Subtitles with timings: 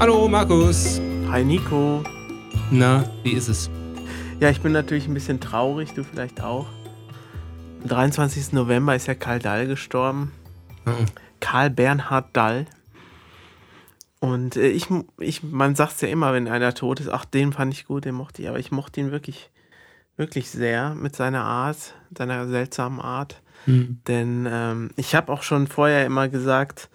[0.00, 0.98] Hallo Markus.
[1.28, 2.02] Hi Nico.
[2.70, 3.68] Na, wie ist es?
[4.40, 6.68] Ja, ich bin natürlich ein bisschen traurig, du vielleicht auch.
[7.82, 8.54] Am 23.
[8.54, 10.32] November ist ja Karl Dall gestorben.
[10.86, 11.04] Oh.
[11.40, 12.64] Karl Bernhard Dall.
[14.20, 14.86] Und äh, ich,
[15.18, 18.06] ich, man sagt es ja immer, wenn einer tot ist, ach, den fand ich gut,
[18.06, 19.50] den mochte ich, aber ich mochte ihn wirklich,
[20.16, 23.42] wirklich sehr mit seiner Art, seiner seltsamen Art.
[23.66, 24.00] Hm.
[24.08, 26.88] Denn ähm, ich habe auch schon vorher immer gesagt,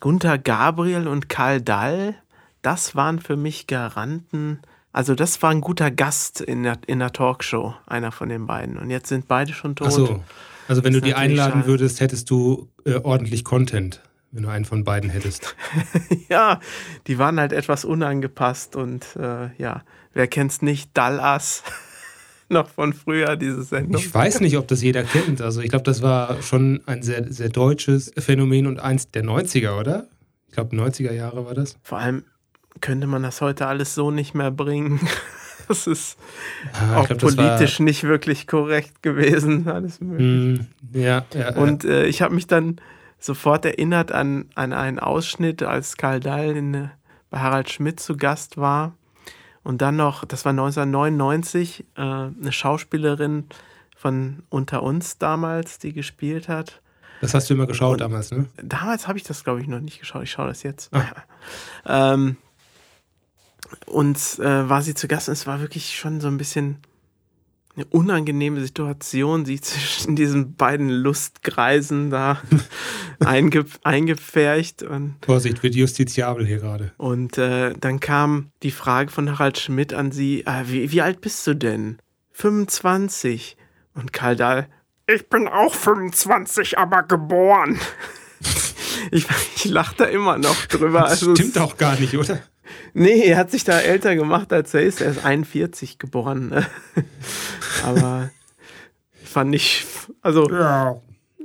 [0.00, 2.16] Gunther Gabriel und Karl Dall,
[2.64, 4.60] das waren für mich Garanten.
[4.92, 8.78] Also das war ein guter Gast in der, in der Talkshow, einer von den beiden.
[8.78, 9.88] Und jetzt sind beide schon tot.
[9.88, 10.24] Ach so.
[10.66, 11.66] Also wenn Das du die einladen schade.
[11.66, 14.00] würdest, hättest du äh, ordentlich Content,
[14.30, 15.54] wenn du einen von beiden hättest.
[16.28, 16.60] ja,
[17.06, 19.82] die waren halt etwas unangepasst und äh, ja,
[20.14, 20.90] wer kennt's nicht?
[20.94, 21.62] Dallas.
[22.48, 24.00] Noch von früher, diese Sendung.
[24.00, 25.40] Ich weiß nicht, ob das jeder kennt.
[25.40, 29.78] Also ich glaube, das war schon ein sehr, sehr deutsches Phänomen und eins der 90er,
[29.78, 30.06] oder?
[30.48, 31.76] Ich glaube, 90er Jahre war das.
[31.82, 32.24] Vor allem
[32.80, 35.00] könnte man das heute alles so nicht mehr bringen.
[35.66, 36.18] Das ist
[36.74, 39.66] Ah, auch glaub, politisch nicht wirklich korrekt gewesen.
[39.70, 40.62] Alles War, mögliche.
[40.62, 41.56] Hm, ja, ja.
[41.56, 42.82] Und äh, ich habe mich dann
[43.18, 46.88] sofort erinnert an, an einen Ausschnitt, als Karl Dall in, äh,
[47.30, 48.92] bei Harald Schmidt zu Gast war.
[49.62, 53.46] Und dann noch, das war 1999, äh, eine Schauspielerin
[53.96, 56.82] von Unter uns damals, die gespielt hat.
[57.22, 58.44] das hast du immer geschaut Und- damals, ne?
[58.62, 60.24] Damals habe ich das, glaube ich, noch nicht geschaut.
[60.24, 60.92] Ich schaue das jetzt.
[60.92, 61.04] Ah.
[62.12, 62.36] ähm,
[63.86, 66.78] und äh, war sie zu Gast und es war wirklich schon so ein bisschen
[67.76, 72.40] eine unangenehme Situation, sie zwischen diesen beiden Lustkreisen da
[73.20, 74.82] einge eingepfercht.
[74.82, 76.92] Und, Vorsicht, wird justiziabel hier gerade.
[76.96, 81.20] und äh, dann kam die Frage von Harald Schmidt an sie, äh, wie, wie alt
[81.20, 81.98] bist du denn?
[82.32, 83.56] 25.
[83.94, 84.68] Und Karl Dahl,
[85.06, 87.78] ich bin auch 25, aber geboren.
[89.10, 89.26] ich,
[89.56, 91.00] ich lache da immer noch drüber.
[91.00, 92.40] Das Also stimmt auch gar nicht, oder?
[92.92, 95.00] Nee, er hat sich da älter gemacht, als er ist.
[95.00, 96.48] Er ist 41 geboren.
[96.48, 96.66] Ne?
[97.84, 98.30] Aber
[99.22, 99.84] fand ich,
[100.22, 100.96] also, Ja.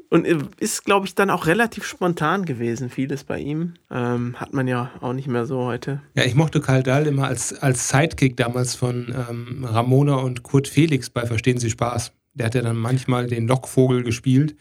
[0.10, 0.26] und
[0.60, 3.74] ist, glaube ich, dann auch relativ spontan gewesen, vieles bei ihm.
[3.92, 6.02] Ähm, hat man ja auch nicht mehr so heute.
[6.16, 10.68] Ja, ich mochte Karl Dahl immer als, als Sidekick damals von ähm, Ramona und Kurt
[10.68, 12.12] Felix bei Verstehen Sie Spaß.
[12.36, 14.56] Der hat ja dann manchmal den Lockvogel gespielt.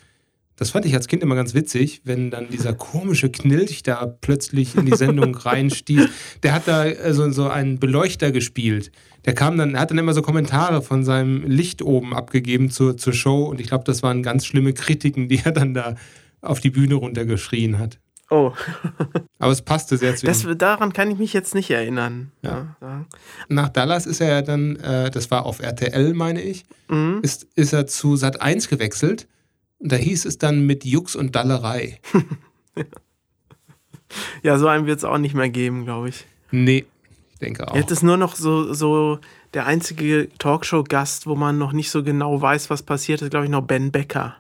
[0.59, 4.75] Das fand ich als Kind immer ganz witzig, wenn dann dieser komische Knilch da plötzlich
[4.75, 6.09] in die Sendung reinstieß.
[6.43, 8.91] Der hat da äh, so, so einen Beleuchter gespielt.
[9.25, 12.97] Der kam dann, er hat dann immer so Kommentare von seinem Licht oben abgegeben zur,
[12.97, 15.95] zur Show und ich glaube, das waren ganz schlimme Kritiken, die er dann da
[16.41, 17.99] auf die Bühne runtergeschrien hat.
[18.31, 18.53] Oh,
[19.39, 20.29] Aber es passte sehr zu ihm.
[20.29, 22.31] das, daran kann ich mich jetzt nicht erinnern.
[22.43, 22.77] Ja.
[22.83, 23.07] ja.
[23.49, 27.21] Nach Dallas ist er ja dann, äh, das war auf RTL, meine ich, Mhm.
[27.23, 29.29] ist, ist er zu Sat 1 gewechselt.
[29.79, 32.01] Und da hieß es dann mit Jux und Dallerei.
[34.43, 36.27] ja, so einen wird es auch nicht mehr geben, glaube ich.
[36.51, 36.87] Nee,
[37.33, 37.77] ich denke auch.
[37.77, 39.19] Jetzt ist nur noch so, so
[39.55, 43.51] der einzige Talkshow-Gast, wo man noch nicht so genau weiß, was passiert ist, glaube ich,
[43.51, 44.37] noch Ben Becker.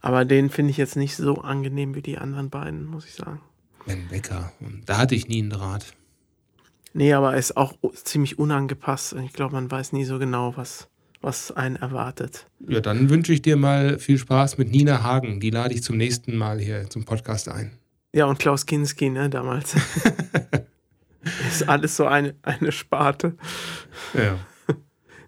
[0.00, 3.40] Aber den finde ich jetzt nicht so angenehm wie die anderen beiden, muss ich sagen.
[3.86, 4.52] Ben Becker.
[4.60, 5.94] Und da hatte ich nie einen Draht.
[6.92, 9.12] Nee, aber er ist auch ziemlich unangepasst.
[9.12, 10.88] Und ich glaube, man weiß nie so genau, was,
[11.20, 12.46] was einen erwartet.
[12.66, 15.40] Ja, dann wünsche ich dir mal viel Spaß mit Nina Hagen.
[15.40, 17.72] Die lade ich zum nächsten Mal hier zum Podcast ein.
[18.12, 19.74] Ja, und Klaus Kinski, ne, damals.
[21.48, 23.36] ist alles so eine, eine Sparte.
[24.14, 24.38] Ja.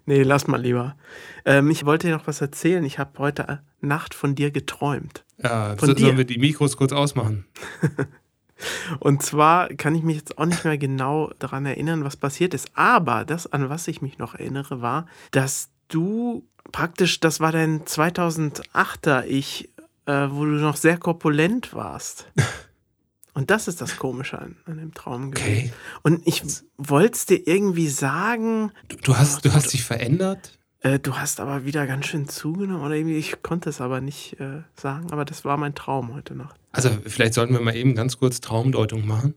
[0.05, 0.97] Nee, lass mal lieber.
[1.45, 2.83] Ähm, ich wollte dir noch was erzählen.
[2.83, 5.23] Ich habe heute Nacht von dir geträumt.
[5.37, 6.05] ja Von so, dir.
[6.05, 7.45] sollen wir die Mikros kurz ausmachen?
[8.99, 12.71] Und zwar kann ich mich jetzt auch nicht mehr genau daran erinnern, was passiert ist.
[12.73, 17.83] Aber das, an was ich mich noch erinnere, war, dass du praktisch, das war dein
[17.83, 19.69] 2008er Ich,
[20.05, 22.27] äh, wo du noch sehr korpulent warst.
[23.33, 25.47] Und das ist das Komische an, an dem Traum gewesen.
[25.47, 25.73] Okay.
[26.01, 26.43] Und ich
[26.77, 30.57] wollte es dir irgendwie sagen, Du, du, hast, du hast dich verändert?
[30.81, 34.39] äh, du hast aber wieder ganz schön zugenommen oder irgendwie, ich konnte es aber nicht
[34.41, 36.55] äh, sagen, aber das war mein Traum heute Nacht.
[36.71, 39.35] Also, vielleicht sollten wir mal eben ganz kurz Traumdeutung machen.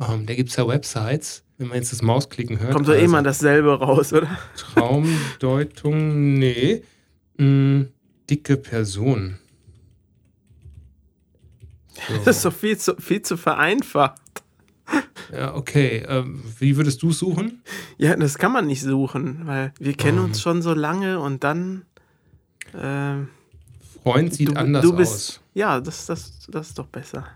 [0.00, 2.72] Ähm, da gibt es ja Websites, wenn man jetzt das Mausklicken hört.
[2.72, 4.28] Kommt doch eh also- immer dasselbe raus, oder?
[4.56, 6.82] Traumdeutung, nee.
[7.38, 7.88] Hm,
[8.28, 9.38] dicke Person.
[12.24, 12.50] Das ist So.
[12.50, 14.20] doch viel zu, viel zu vereinfacht.
[15.32, 16.04] Ja, okay.
[16.08, 17.62] Ähm, wie würdest du suchen?
[17.96, 20.24] Ja, das kann man nicht suchen, weil wir kennen Ähm.
[20.24, 21.84] uns schon so lange und dann.
[22.74, 23.28] ähm,
[24.02, 25.40] Freund sieht du, anders du bist, aus.
[25.54, 27.26] Ja, das, das, das ist doch besser.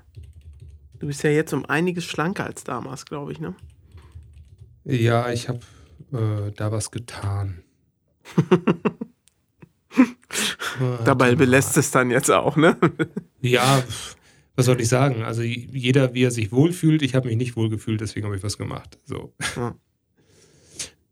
[0.98, 3.54] Du bist ja jetzt um einiges schlanker als damals, glaube ich, ne?
[4.84, 5.60] Ja, ich habe
[6.12, 7.62] äh, da was getan.
[11.04, 12.76] Dabei belässt es dann jetzt auch, ne?
[13.40, 13.82] Ja,
[14.56, 15.22] Was soll ich sagen?
[15.22, 17.02] Also jeder, wie er sich wohlfühlt.
[17.02, 18.98] Ich habe mich nicht wohlgefühlt, deswegen habe ich was gemacht.
[19.04, 19.34] So.
[19.56, 19.74] Ja.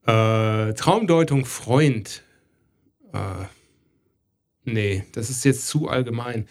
[0.09, 2.23] Äh, Traumdeutung Freund.
[3.13, 3.47] Äh,
[4.63, 6.47] nee, das ist jetzt zu allgemein.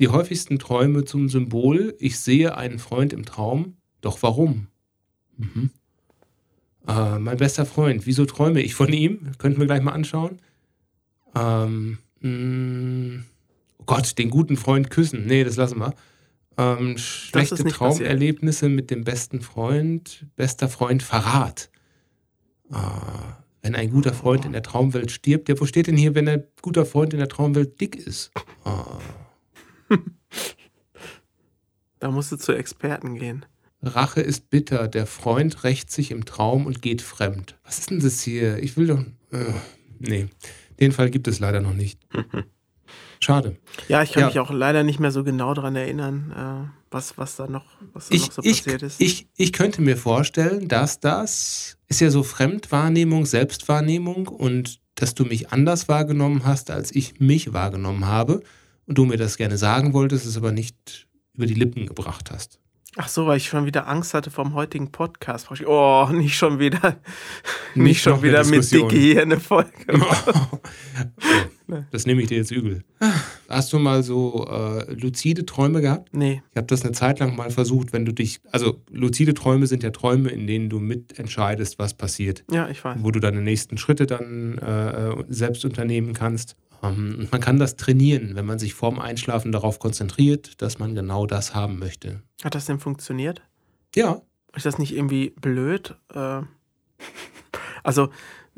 [0.00, 1.94] Die häufigsten Träume zum Symbol.
[1.98, 3.76] Ich sehe einen Freund im Traum.
[4.00, 4.68] Doch warum?
[5.36, 5.70] Mhm.
[6.88, 8.06] Äh, mein bester Freund.
[8.06, 9.32] Wieso träume ich von ihm?
[9.36, 10.38] Könnten wir gleich mal anschauen.
[11.36, 13.24] Ähm, mh, mm,
[13.76, 15.26] oh Gott, den guten Freund küssen.
[15.26, 15.94] Nee, das lassen wir.
[16.56, 18.76] Ähm, schlechte Traumerlebnisse passiert.
[18.76, 20.24] mit dem besten Freund.
[20.34, 21.70] Bester Freund Verrat.
[22.70, 26.26] Ah, wenn ein guter Freund in der Traumwelt stirbt, ja, wo steht denn hier, wenn
[26.26, 28.30] ein guter Freund in der Traumwelt dick ist?
[28.64, 28.98] Ah.
[32.00, 33.44] Da musst du zu Experten gehen.
[33.82, 37.58] Rache ist bitter, der Freund rächt sich im Traum und geht fremd.
[37.64, 38.62] Was ist denn das hier?
[38.62, 39.00] Ich will doch.
[39.32, 39.52] Äh,
[39.98, 40.28] nee,
[40.80, 42.00] den Fall gibt es leider noch nicht.
[43.20, 43.56] Schade.
[43.88, 44.26] Ja, ich kann ja.
[44.28, 48.08] mich auch leider nicht mehr so genau daran erinnern, äh, was, was da noch, was
[48.08, 49.00] da ich, noch so ich, passiert ist.
[49.00, 55.24] Ich, ich könnte mir vorstellen, dass das ist ja so Fremdwahrnehmung, Selbstwahrnehmung und dass du
[55.24, 58.42] mich anders wahrgenommen hast, als ich mich wahrgenommen habe
[58.90, 62.58] und du mir das gerne sagen wolltest, es aber nicht über die Lippen gebracht hast.
[62.96, 65.46] Ach so, weil ich schon wieder Angst hatte vom heutigen Podcast.
[65.64, 66.96] Oh, nicht schon wieder,
[67.76, 69.70] nicht, nicht schon wieder mit Dicke hier eine Folge.
[71.92, 72.82] das nehme ich dir jetzt übel.
[73.48, 76.12] Hast du mal so äh, luzide Träume gehabt?
[76.12, 76.42] Nee.
[76.50, 79.84] Ich habe das eine Zeit lang mal versucht, wenn du dich, also luzide Träume sind
[79.84, 82.42] ja Träume, in denen du mitentscheidest, was passiert.
[82.50, 82.98] Ja, ich weiß.
[83.02, 86.56] Wo du deine nächsten Schritte dann äh, selbst unternehmen kannst.
[86.82, 91.26] Ähm, man kann das trainieren, wenn man sich vorm Einschlafen darauf konzentriert, dass man genau
[91.26, 92.22] das haben möchte.
[92.42, 93.42] Hat das denn funktioniert?
[93.94, 94.22] Ja.
[94.54, 95.96] Ist das nicht irgendwie blöd?
[96.12, 96.42] Äh,
[97.82, 98.10] also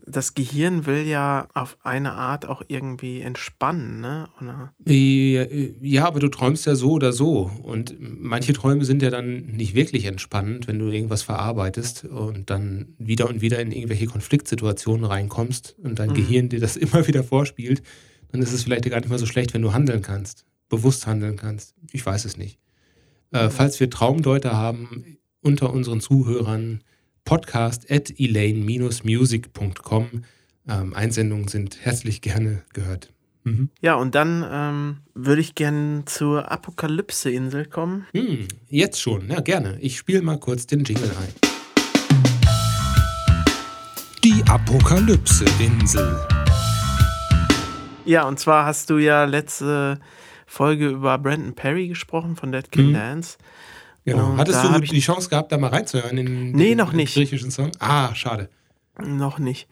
[0.05, 4.29] das Gehirn will ja auf eine Art auch irgendwie entspannen, ne?
[4.41, 4.73] Oder?
[4.85, 7.51] Ja, aber du träumst ja so oder so.
[7.63, 12.95] Und manche Träume sind ja dann nicht wirklich entspannend, wenn du irgendwas verarbeitest und dann
[12.99, 16.15] wieder und wieder in irgendwelche Konfliktsituationen reinkommst und dein mhm.
[16.15, 17.83] Gehirn dir das immer wieder vorspielt
[18.33, 21.37] dann ist es vielleicht gar nicht mal so schlecht, wenn du handeln kannst, bewusst handeln
[21.37, 21.77] kannst.
[21.93, 22.59] Ich weiß es nicht.
[23.31, 26.83] Äh, falls wir Traumdeuter haben unter unseren Zuhörern,
[27.25, 30.25] podcast at elaine-music.com.
[30.69, 33.13] Ähm, Einsendungen sind herzlich gerne gehört.
[33.45, 33.71] Mhm.
[33.81, 38.07] Ja, und dann ähm, würde ich gerne zur Apokalypse-Insel kommen.
[38.13, 39.79] Hm, jetzt schon, ja, gerne.
[39.81, 41.33] Ich spiele mal kurz den Jingle ein.
[44.25, 46.32] Die Apokalypse-Insel.
[48.05, 49.99] Ja, und zwar hast du ja letzte
[50.47, 52.95] Folge über Brandon Perry gesprochen von Dead Can mhm.
[52.95, 53.39] Dance.
[54.05, 54.31] Genau.
[54.31, 57.15] Und Hattest du die Chance gehabt, da mal reinzuhören in nee, den, noch nicht.
[57.15, 57.71] griechischen Song?
[57.79, 58.49] Ah, schade.
[58.99, 59.69] Noch nicht.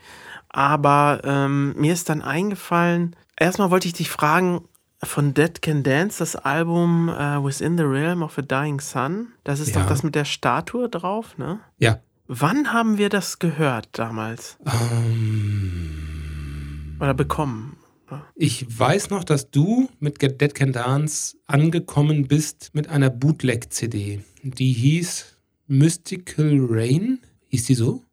[0.49, 4.63] Aber ähm, mir ist dann eingefallen, erstmal wollte ich dich fragen,
[5.03, 9.61] von Dead Can Dance, das Album uh, Within the Realm of a Dying Sun, das
[9.61, 9.81] ist ja.
[9.81, 11.61] doch das mit der Statue drauf, ne?
[11.79, 12.01] Ja.
[12.27, 14.59] Wann haben wir das gehört damals?
[14.61, 16.97] Um, ähm.
[17.01, 17.79] Oder bekommen?
[18.35, 24.21] Ich weiß noch, dass du mit Dead Can Dance angekommen bist mit einer Bootleg-CD.
[24.43, 25.37] Die hieß
[25.67, 27.21] Mystical Rain.
[27.49, 28.05] Hieß die so?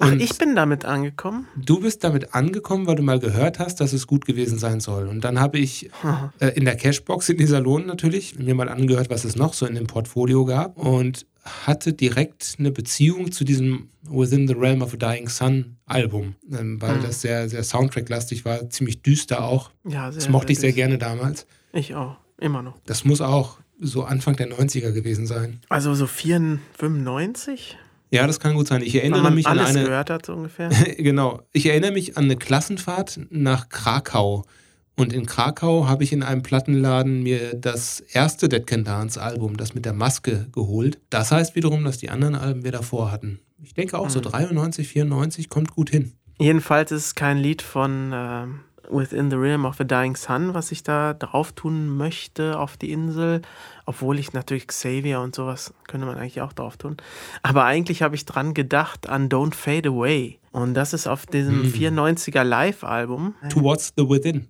[0.00, 1.48] Ach, ich bin damit angekommen.
[1.56, 5.08] Du bist damit angekommen, weil du mal gehört hast, dass es gut gewesen sein soll.
[5.08, 5.90] Und dann habe ich
[6.38, 9.66] äh, in der Cashbox in dieser Lohn natürlich mir mal angehört, was es noch so
[9.66, 11.26] in dem Portfolio gab und
[11.66, 16.80] hatte direkt eine Beziehung zu diesem Within the Realm of a Dying Sun Album, ähm,
[16.80, 17.02] weil mhm.
[17.02, 19.70] das sehr, sehr Soundtrack-lastig war, ziemlich düster auch.
[19.84, 21.46] Ja, sehr, das mochte ich sehr gerne damals.
[21.72, 22.78] Ich auch, immer noch.
[22.86, 25.60] Das muss auch so Anfang der 90er gewesen sein.
[25.68, 27.78] Also so 95?
[28.10, 28.82] Ja, das kann gut sein.
[28.82, 29.84] Ich erinnere man mich alles an eine.
[29.84, 30.68] gehört hat, so ungefähr.
[30.98, 31.42] genau.
[31.52, 34.44] Ich erinnere mich an eine Klassenfahrt nach Krakau.
[34.96, 39.56] Und in Krakau habe ich in einem Plattenladen mir das erste Dead Can Dance Album,
[39.56, 40.98] das mit der Maske, geholt.
[41.08, 43.38] Das heißt wiederum, dass die anderen Alben wir davor hatten.
[43.62, 44.10] Ich denke auch mhm.
[44.10, 46.14] so 93, 94 kommt gut hin.
[46.40, 48.46] Jedenfalls ist es kein Lied von äh,
[48.90, 52.90] Within the Realm of the Dying Sun, was ich da drauf tun möchte auf die
[52.90, 53.42] Insel.
[53.88, 56.98] Obwohl ich natürlich Xavier und sowas könnte man eigentlich auch drauf tun.
[57.42, 60.38] Aber eigentlich habe ich dran gedacht an Don't Fade Away.
[60.52, 61.68] Und das ist auf diesem mhm.
[61.68, 63.34] 94er Live-Album.
[63.48, 64.48] Towards the Within.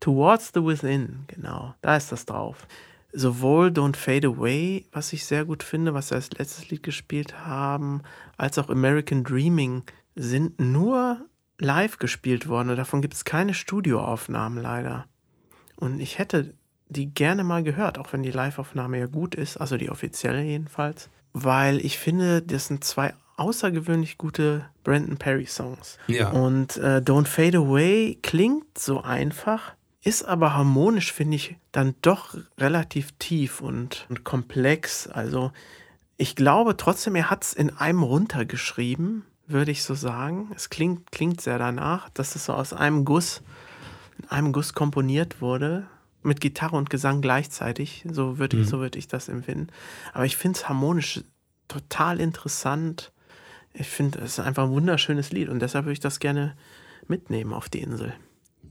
[0.00, 1.74] Towards the Within, genau.
[1.82, 2.66] Da ist das drauf.
[3.12, 7.44] Sowohl Don't Fade Away, was ich sehr gut finde, was wir als letztes Lied gespielt
[7.44, 8.00] haben,
[8.38, 9.82] als auch American Dreaming
[10.14, 11.26] sind nur
[11.58, 15.04] live gespielt worden und davon gibt es keine Studioaufnahmen leider.
[15.76, 16.54] Und ich hätte
[16.88, 21.08] die gerne mal gehört, auch wenn die Liveaufnahme ja gut ist, also die offizielle jedenfalls,
[21.32, 25.98] weil ich finde, das sind zwei außergewöhnlich gute Brandon Perry Songs.
[26.08, 26.30] Ja.
[26.30, 32.34] Und äh, Don't Fade Away klingt so einfach, ist aber harmonisch, finde ich, dann doch
[32.58, 35.06] relativ tief und, und komplex.
[35.06, 35.52] Also
[36.16, 40.50] ich glaube trotzdem, er hat es in einem runtergeschrieben, würde ich so sagen.
[40.54, 43.42] Es klingt, klingt sehr danach, dass es so aus einem Guss,
[44.18, 45.86] in einem Guss komponiert wurde.
[46.28, 48.04] Mit Gitarre und Gesang gleichzeitig.
[48.10, 48.68] So würde ich, Mhm.
[48.68, 49.68] so würd ich das empfinden.
[50.12, 51.20] Aber ich finde es harmonisch
[51.68, 53.12] total interessant.
[53.74, 56.56] Ich finde, es ist einfach ein wunderschönes Lied und deshalb würde ich das gerne
[57.06, 58.12] mitnehmen auf die Insel.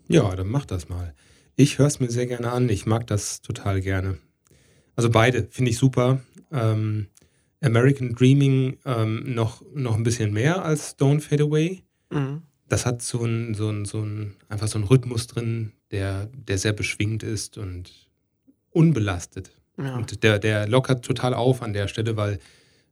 [0.07, 1.13] Ja, dann mach das mal.
[1.55, 2.69] Ich höre es mir sehr gerne an.
[2.69, 4.17] Ich mag das total gerne.
[4.95, 6.21] Also beide finde ich super.
[6.51, 7.07] Ähm,
[7.61, 11.83] American Dreaming ähm, noch, noch ein bisschen mehr als Don't Fade Away.
[12.11, 12.43] Mhm.
[12.69, 16.57] Das hat so ein, so ein, so ein, einfach so einen Rhythmus drin, der, der
[16.57, 17.91] sehr beschwingt ist und
[18.71, 19.51] unbelastet.
[19.77, 19.95] Ja.
[19.95, 22.39] Und der, der lockert total auf an der Stelle, weil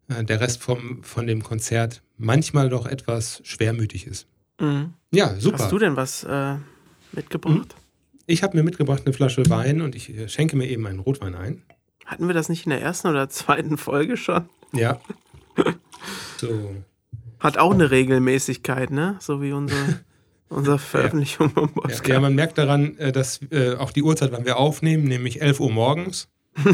[0.08, 4.28] äh, der Rest vom, von dem Konzert manchmal doch etwas schwermütig ist.
[4.60, 4.94] Mhm.
[5.12, 5.60] Ja, super.
[5.60, 6.56] Hast du denn was äh,
[7.12, 7.75] mitgebracht?
[8.28, 11.36] Ich habe mir mitgebracht eine Flasche Wein und ich äh, schenke mir eben einen Rotwein
[11.36, 11.64] ein.
[12.06, 14.50] Hatten wir das nicht in der ersten oder zweiten Folge schon?
[14.74, 15.00] Ja.
[16.38, 16.75] So.
[17.40, 19.16] Hat auch eine Regelmäßigkeit, ne?
[19.20, 20.02] So wie unsere,
[20.50, 22.08] unsere Veröffentlichung Ja, Podcast.
[22.08, 25.60] ja, man merkt daran, äh, dass äh, auch die Uhrzeit, wann wir aufnehmen, nämlich 11
[25.60, 26.28] Uhr morgens.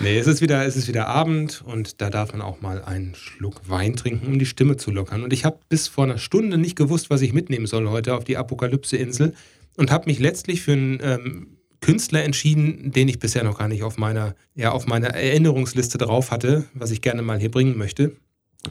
[0.00, 3.14] nee, es ist, wieder, es ist wieder Abend und da darf man auch mal einen
[3.14, 5.22] Schluck Wein trinken, um die Stimme zu lockern.
[5.22, 8.24] Und ich habe bis vor einer Stunde nicht gewusst, was ich mitnehmen soll heute auf
[8.24, 9.34] die Apokalypse-Insel
[9.76, 13.82] und habe mich letztlich für einen ähm, Künstler entschieden, den ich bisher noch gar nicht
[13.82, 18.16] auf meiner, ja, auf meiner Erinnerungsliste drauf hatte, was ich gerne mal hier bringen möchte.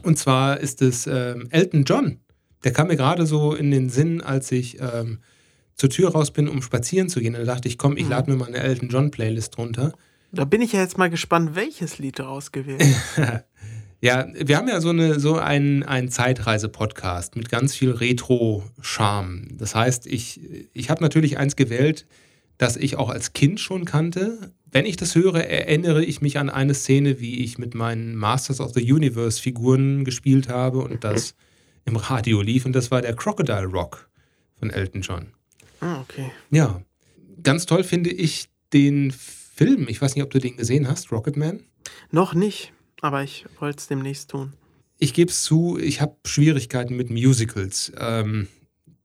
[0.02, 2.18] Und zwar ist es ähm, Elton John.
[2.64, 5.18] Der kam mir gerade so in den Sinn, als ich ähm,
[5.76, 7.32] zur Tür raus bin, um spazieren zu gehen.
[7.32, 8.10] Da dachte ich, komm, ich Mhm.
[8.10, 9.92] lade mir mal eine Elton John Playlist runter.
[10.32, 12.82] Da bin ich ja jetzt mal gespannt, welches Lied du ausgewählt
[13.16, 13.44] hast.
[14.02, 19.48] Ja, wir haben ja so, eine, so einen, einen Zeitreise-Podcast mit ganz viel Retro-Charme.
[19.58, 20.40] Das heißt, ich,
[20.72, 22.06] ich habe natürlich eins gewählt,
[22.56, 24.52] das ich auch als Kind schon kannte.
[24.70, 28.60] Wenn ich das höre, erinnere ich mich an eine Szene, wie ich mit meinen Masters
[28.60, 31.34] of the Universe-Figuren gespielt habe und das
[31.90, 32.64] im Radio lief.
[32.64, 34.08] Und das war der Crocodile Rock
[34.58, 35.28] von Elton John.
[35.80, 36.30] Ah, okay.
[36.50, 36.82] Ja,
[37.42, 39.88] ganz toll finde ich den Film.
[39.88, 41.60] Ich weiß nicht, ob du den gesehen hast, Rocketman.
[42.10, 44.52] Noch nicht, aber ich wollte es demnächst tun.
[44.98, 47.92] Ich gebe es zu, ich habe Schwierigkeiten mit Musicals.
[47.98, 48.48] Ähm,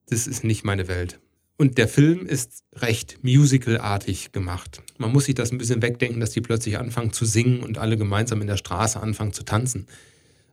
[0.07, 1.19] das ist nicht meine Welt.
[1.57, 4.81] Und der Film ist recht musicalartig gemacht.
[4.97, 7.95] Man muss sich das ein bisschen wegdenken, dass die plötzlich anfangen zu singen und alle
[7.95, 9.87] gemeinsam in der Straße anfangen zu tanzen.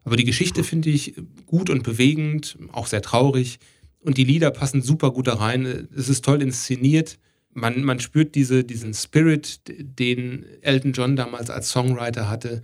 [0.05, 1.15] Aber die Geschichte finde ich
[1.47, 3.59] gut und bewegend, auch sehr traurig.
[4.01, 5.89] Und die Lieder passen super gut da rein.
[5.97, 7.19] Es ist toll inszeniert.
[7.55, 12.63] Man, man spürt diese, diesen Spirit, den Elton John damals als Songwriter hatte.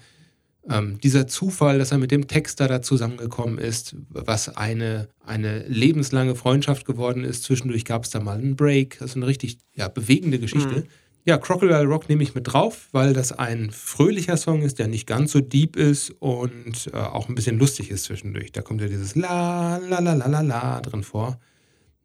[0.68, 6.35] Ähm, dieser Zufall, dass er mit dem Texter da zusammengekommen ist, was eine, eine lebenslange
[6.35, 7.45] Freundschaft geworden ist.
[7.45, 8.99] Zwischendurch gab es da mal einen Break.
[8.99, 10.80] Das ist eine richtig ja, bewegende Geschichte.
[10.80, 10.85] Mhm.
[11.28, 15.06] Ja, Crocodile Rock nehme ich mit drauf, weil das ein fröhlicher Song ist, der nicht
[15.06, 18.50] ganz so deep ist und äh, auch ein bisschen lustig ist zwischendurch.
[18.50, 21.38] Da kommt ja dieses La, la, la, la, la, la drin vor.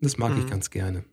[0.01, 0.49] Das mag ich Mhm.
[0.49, 1.05] ganz gerne.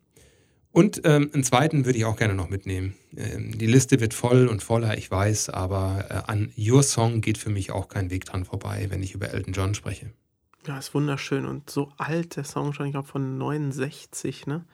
[0.72, 2.94] Und ähm, einen zweiten würde ich auch gerne noch mitnehmen.
[3.16, 7.38] Ähm, die Liste wird voll und voller, ich weiß, aber äh, an Your Song geht
[7.38, 10.10] für mich auch kein Weg dran vorbei, wenn ich über Elton John spreche.
[10.66, 14.64] Ja, ist wunderschön und so alt der Song schon, ich glaube von 69, ne?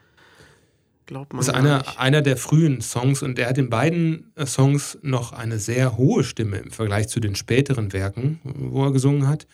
[1.06, 1.98] Glaubt man Das ist einer, nicht.
[1.98, 6.24] einer der frühen Songs und er hat in beiden äh, Songs noch eine sehr hohe
[6.24, 9.46] Stimme im Vergleich zu den späteren Werken, wo er gesungen hat.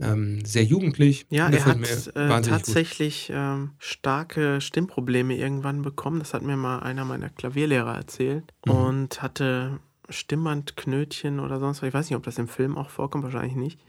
[0.00, 1.26] Ähm, sehr jugendlich.
[1.28, 1.78] Ja, er hat
[2.14, 6.18] äh, tatsächlich ähm, starke Stimmprobleme irgendwann bekommen.
[6.18, 8.44] Das hat mir mal einer meiner Klavierlehrer erzählt.
[8.64, 8.72] Mhm.
[8.72, 11.88] Und hatte Stimmbandknötchen oder sonst was.
[11.88, 13.80] Ich weiß nicht, ob das im Film auch vorkommt, wahrscheinlich nicht.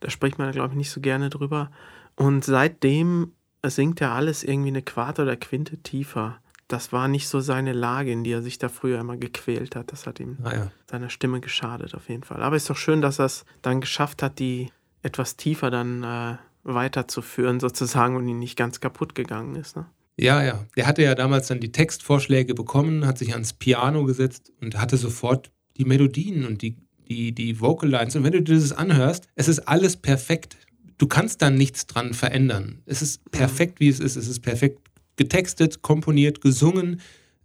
[0.00, 1.70] Da spricht man, glaube ich, nicht so gerne drüber.
[2.16, 3.32] Und seitdem
[3.64, 6.38] singt er alles irgendwie eine Quarte oder Quinte tiefer.
[6.74, 9.92] Das war nicht so seine Lage, in die er sich da früher immer gequält hat.
[9.92, 10.72] Das hat ihm Ah, ja.
[10.90, 12.42] seiner Stimme geschadet, auf jeden Fall.
[12.42, 14.70] Aber ist doch schön, dass er es dann geschafft hat, die
[15.02, 19.76] etwas tiefer dann äh, weiterzuführen, sozusagen, und ihn nicht ganz kaputt gegangen ist.
[19.76, 19.86] Ne?
[20.18, 20.66] Ja, ja.
[20.76, 24.96] Der hatte ja damals dann die Textvorschläge bekommen, hat sich ans Piano gesetzt und hatte
[24.96, 26.76] sofort die Melodien und die,
[27.08, 28.16] die, die Vocal Lines.
[28.16, 30.56] Und wenn du dir das anhörst, es ist alles perfekt.
[30.98, 32.82] Du kannst da nichts dran verändern.
[32.84, 34.16] Es ist perfekt, wie es ist.
[34.16, 34.80] Es ist perfekt
[35.16, 37.00] getextet, komponiert, gesungen,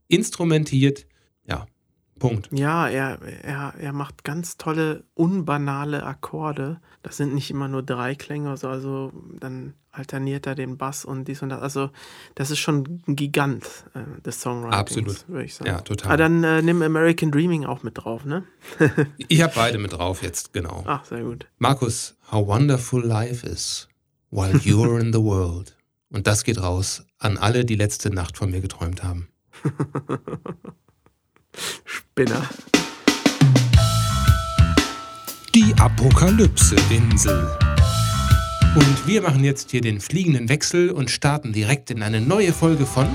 [0.07, 1.05] instrumentiert.
[1.47, 1.65] Ja,
[2.19, 2.49] Punkt.
[2.51, 6.79] Ja, er, er, er macht ganz tolle, unbanale Akkorde.
[7.01, 11.27] Das sind nicht immer nur drei Klänge, also, also dann alterniert er den Bass und
[11.27, 11.61] dies und das.
[11.61, 11.89] Also,
[12.35, 15.29] das ist schon ein Gigant äh, des Songwritings, Absolut.
[15.29, 15.71] würde ich sagen.
[15.71, 16.11] Ja, total.
[16.11, 18.43] Ah, dann äh, nimm American Dreaming auch mit drauf, ne?
[19.29, 20.83] Ich habe beide mit drauf jetzt, genau.
[20.85, 21.47] Ach, sehr gut.
[21.57, 23.87] Markus, how wonderful life is
[24.29, 25.75] while you're in the world.
[26.11, 29.27] Und das geht raus an alle, die letzte Nacht von mir geträumt haben.
[31.83, 32.49] Spinner.
[35.53, 37.49] Die Apokalypse-Insel.
[38.75, 42.85] Und wir machen jetzt hier den fliegenden Wechsel und starten direkt in eine neue Folge
[42.85, 43.07] von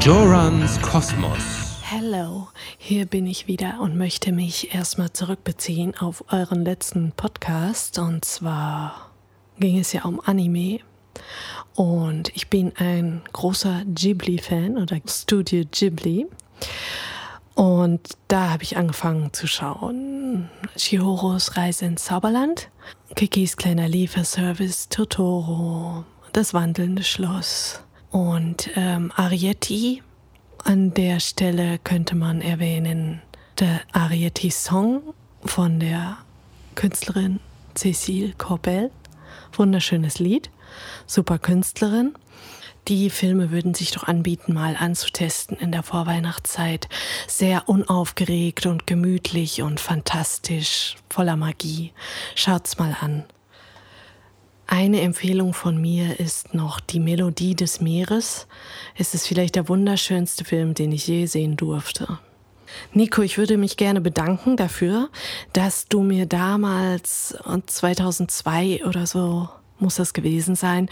[0.00, 1.82] Jorans Kosmos.
[1.82, 7.98] Hello, hier bin ich wieder und möchte mich erstmal zurückbeziehen auf euren letzten Podcast.
[7.98, 9.10] Und zwar
[9.58, 10.80] ging es ja um Anime.
[11.74, 16.26] Und ich bin ein großer Ghibli-Fan oder Studio Ghibli.
[17.54, 20.48] Und da habe ich angefangen zu schauen.
[20.76, 22.70] Chihiros Reise ins Zauberland,
[23.16, 30.02] Kikis kleiner Lieferservice, Totoro, Das wandelnde Schloss und ähm, Arietti.
[30.64, 33.22] An der Stelle könnte man erwähnen
[33.58, 35.02] der Arietti-Song
[35.44, 36.18] von der
[36.74, 37.40] Künstlerin
[37.76, 38.90] Cécile Corbel.
[39.52, 40.50] Wunderschönes Lied,
[41.06, 42.14] super Künstlerin.
[42.88, 46.88] Die Filme würden sich doch anbieten, mal anzutesten in der Vorweihnachtszeit.
[47.26, 51.92] Sehr unaufgeregt und gemütlich und fantastisch, voller Magie.
[52.34, 53.24] Schaut's mal an.
[54.66, 58.46] Eine Empfehlung von mir ist noch Die Melodie des Meeres.
[58.96, 62.18] Es ist vielleicht der wunderschönste Film, den ich je sehen durfte.
[62.92, 65.08] Nico, ich würde mich gerne bedanken dafür,
[65.52, 67.34] dass du mir damals
[67.66, 70.88] 2002 oder so muss das gewesen sein,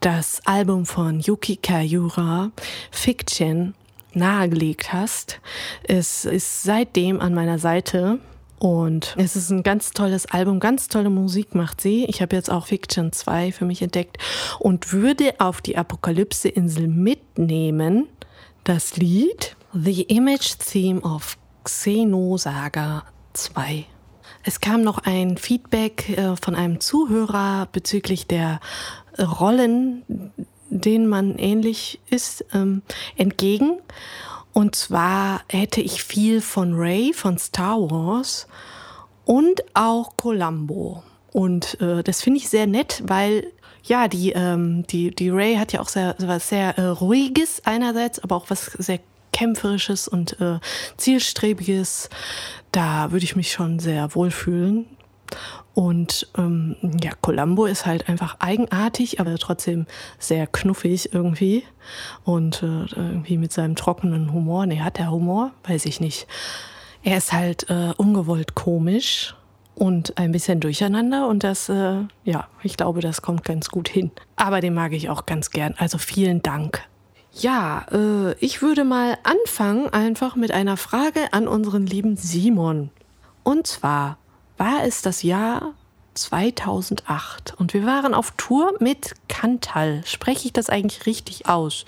[0.00, 2.50] das Album von Yuki Kayura,
[2.90, 3.74] Fiction,
[4.12, 5.40] nahegelegt hast.
[5.84, 8.18] Es ist seitdem an meiner Seite
[8.58, 12.04] und es ist ein ganz tolles Album, ganz tolle Musik macht sie.
[12.06, 14.18] Ich habe jetzt auch Fiction 2 für mich entdeckt
[14.58, 18.08] und würde auf die Apokalypse-Insel mitnehmen
[18.64, 23.86] das Lied The Image Theme of Xenosaga 2.
[24.42, 28.60] Es kam noch ein Feedback äh, von einem Zuhörer bezüglich der
[29.18, 30.32] Rollen,
[30.70, 32.82] denen man ähnlich ist, ähm,
[33.16, 33.78] entgegen.
[34.52, 38.46] Und zwar hätte ich viel von Ray von Star Wars
[39.24, 41.02] und auch Columbo.
[41.32, 43.52] Und äh, das finde ich sehr nett, weil
[43.84, 48.18] ja, die, ähm, die, die Ray hat ja auch sehr, was sehr äh, Ruhiges einerseits,
[48.18, 49.00] aber auch was sehr
[49.32, 50.58] Kämpferisches und äh,
[50.96, 52.10] Zielstrebiges.
[52.72, 54.86] Da würde ich mich schon sehr wohlfühlen.
[55.74, 59.86] Und ähm, ja, Columbo ist halt einfach eigenartig, aber trotzdem
[60.18, 61.64] sehr knuffig irgendwie.
[62.24, 64.66] Und äh, irgendwie mit seinem trockenen Humor.
[64.66, 65.52] Ne, hat er Humor?
[65.64, 66.26] Weiß ich nicht.
[67.02, 69.34] Er ist halt äh, ungewollt komisch
[69.74, 71.28] und ein bisschen durcheinander.
[71.28, 74.10] Und das, äh, ja, ich glaube, das kommt ganz gut hin.
[74.36, 75.74] Aber den mag ich auch ganz gern.
[75.78, 76.82] Also vielen Dank
[77.32, 82.90] ja, äh, ich würde mal anfangen einfach mit einer Frage an unseren lieben Simon.
[83.42, 84.18] Und zwar
[84.56, 85.74] war es das Jahr
[86.14, 90.02] 2008 und wir waren auf Tour mit Kantal.
[90.04, 91.84] Spreche ich das eigentlich richtig aus?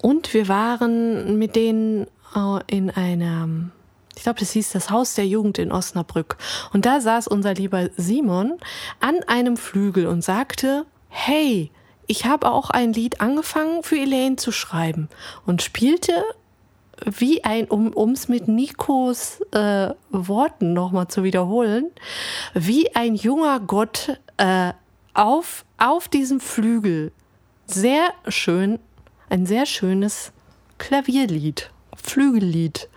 [0.00, 3.72] Und wir waren mit denen äh, in einem,
[4.14, 6.36] ich glaube, das hieß das Haus der Jugend in Osnabrück.
[6.72, 8.54] Und da saß unser lieber Simon
[9.00, 11.70] an einem Flügel und sagte, hey,
[12.06, 15.08] ich habe auch ein Lied angefangen für Elaine zu schreiben
[15.44, 16.24] und spielte
[17.04, 21.90] wie ein, um es mit Nikos äh, Worten nochmal zu wiederholen,
[22.54, 24.72] wie ein junger Gott äh,
[25.14, 27.12] auf, auf diesem Flügel.
[27.66, 28.78] Sehr schön,
[29.28, 30.32] ein sehr schönes
[30.78, 32.88] Klavierlied, Flügellied.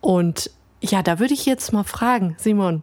[0.00, 2.82] Und ja, da würde ich jetzt mal fragen, Simon,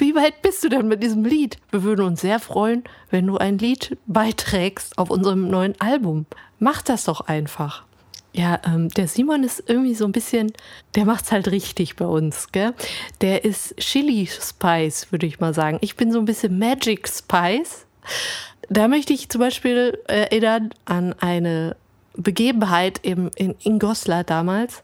[0.00, 1.58] wie weit bist du denn mit diesem Lied?
[1.70, 6.26] Wir würden uns sehr freuen, wenn du ein Lied beiträgst auf unserem neuen Album.
[6.58, 7.84] Mach das doch einfach.
[8.32, 10.52] Ja, ähm, der Simon ist irgendwie so ein bisschen,
[10.94, 12.74] der macht's halt richtig bei uns, gell?
[13.22, 15.78] Der ist Chili Spice, würde ich mal sagen.
[15.80, 17.86] Ich bin so ein bisschen Magic Spice.
[18.68, 21.76] Da möchte ich zum Beispiel erinnern an eine
[22.14, 24.82] Begebenheit eben in, in Goslar damals.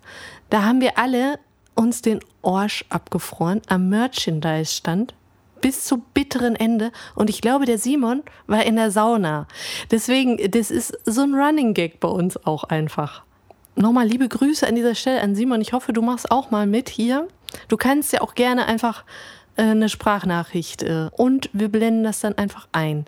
[0.49, 1.39] Da haben wir alle
[1.75, 5.15] uns den Orsch abgefroren am Merchandise-Stand
[5.63, 6.93] bis zum bitteren Ende.
[7.15, 9.47] Und ich glaube, der Simon war in der Sauna.
[9.91, 13.23] Deswegen, das ist so ein Running Gag bei uns auch einfach.
[13.75, 15.63] Nochmal liebe Grüße an dieser Stelle an Simon.
[15.63, 17.29] Ich hoffe, du machst auch mal mit hier.
[17.69, 19.05] Du kannst ja auch gerne einfach
[19.57, 23.07] äh, eine Sprachnachricht äh, und wir blenden das dann einfach ein.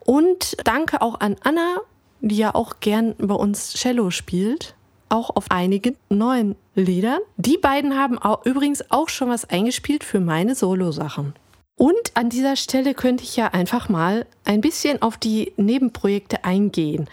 [0.00, 1.78] Und danke auch an Anna,
[2.20, 4.75] die ja auch gern bei uns Cello spielt
[5.08, 7.20] auch auf einigen neuen Liedern.
[7.36, 11.34] Die beiden haben auch, übrigens auch schon was eingespielt für meine Solo-Sachen.
[11.76, 17.08] Und an dieser Stelle könnte ich ja einfach mal ein bisschen auf die Nebenprojekte eingehen.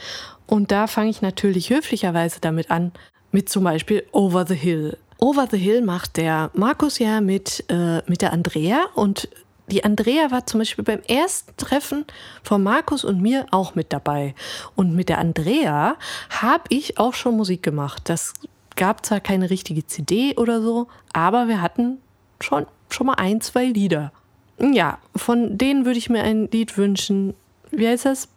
[0.48, 2.94] Und da fange ich natürlich höflicherweise damit an,
[3.32, 4.98] mit zum Beispiel Over the Hill.
[5.18, 9.28] Over the Hill macht der Markus ja mit, äh, mit der Andrea und
[9.68, 12.06] die Andrea war zum Beispiel beim ersten Treffen
[12.44, 14.36] von Markus und mir auch mit dabei.
[14.76, 15.96] Und mit der Andrea
[16.30, 18.04] habe ich auch schon Musik gemacht.
[18.06, 18.34] Das
[18.76, 22.00] gab zwar keine richtige CD oder so, aber wir hatten
[22.42, 24.12] schon, schon mal ein, zwei Lieder.
[24.60, 27.34] Ja, von denen würde ich mir ein Lied wünschen.
[27.72, 28.28] Wie heißt das?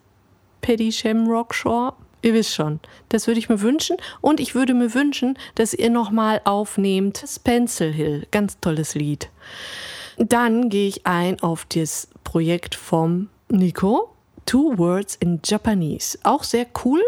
[0.60, 1.94] Paddy Shamrock Shore?
[2.22, 2.80] Ihr wisst schon.
[3.10, 3.96] Das würde ich mir wünschen.
[4.20, 8.26] Und ich würde mir wünschen, dass ihr nochmal aufnehmt Pencil Hill.
[8.30, 9.28] Ganz tolles Lied.
[10.18, 14.12] Dann gehe ich ein auf das Projekt vom Nico.
[14.46, 16.18] Two Words in Japanese.
[16.22, 17.02] Auch sehr cool.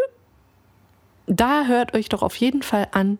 [1.25, 3.19] Da hört euch doch auf jeden Fall an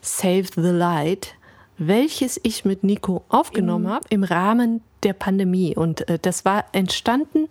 [0.00, 1.34] Save the Light,
[1.78, 5.74] welches ich mit Nico aufgenommen habe im Rahmen der Pandemie.
[5.74, 7.48] Und äh, das war entstanden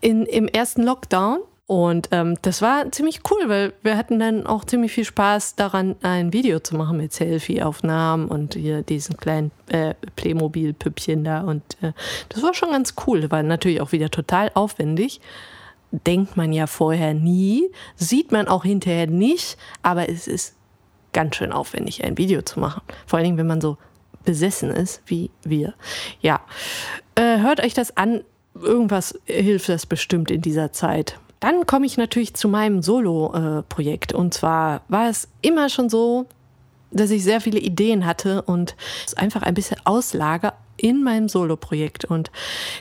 [0.00, 1.38] in, im ersten Lockdown.
[1.66, 5.96] Und ähm, das war ziemlich cool, weil wir hatten dann auch ziemlich viel Spaß daran,
[6.00, 11.40] ein Video zu machen mit Selfie-Aufnahmen und hier diesen kleinen äh, Playmobil-Püppchen da.
[11.40, 11.92] Und äh,
[12.28, 13.28] das war schon ganz cool.
[13.32, 15.20] War natürlich auch wieder total aufwendig.
[15.90, 20.54] Denkt man ja vorher nie, sieht man auch hinterher nicht, aber es ist
[21.12, 22.82] ganz schön aufwendig, ein Video zu machen.
[23.06, 23.76] Vor allen Dingen, wenn man so
[24.24, 25.74] besessen ist wie wir.
[26.20, 26.42] Ja,
[27.16, 28.22] äh, hört euch das an.
[28.54, 31.18] Irgendwas hilft das bestimmt in dieser Zeit.
[31.40, 34.12] Dann komme ich natürlich zu meinem Solo-Projekt.
[34.12, 36.26] Und zwar war es immer schon so,
[36.90, 38.74] dass ich sehr viele Ideen hatte und
[39.06, 42.04] es einfach ein bisschen auslager in meinem Solo-Projekt.
[42.04, 42.30] Und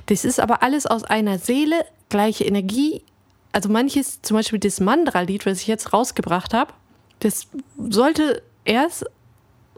[0.08, 3.04] das ist aber alles aus einer Seele, gleiche Energie.
[3.52, 6.74] Also manches, zum Beispiel das Mandra-Lied, was ich jetzt rausgebracht habe,
[7.20, 7.48] das
[7.90, 9.06] sollte erst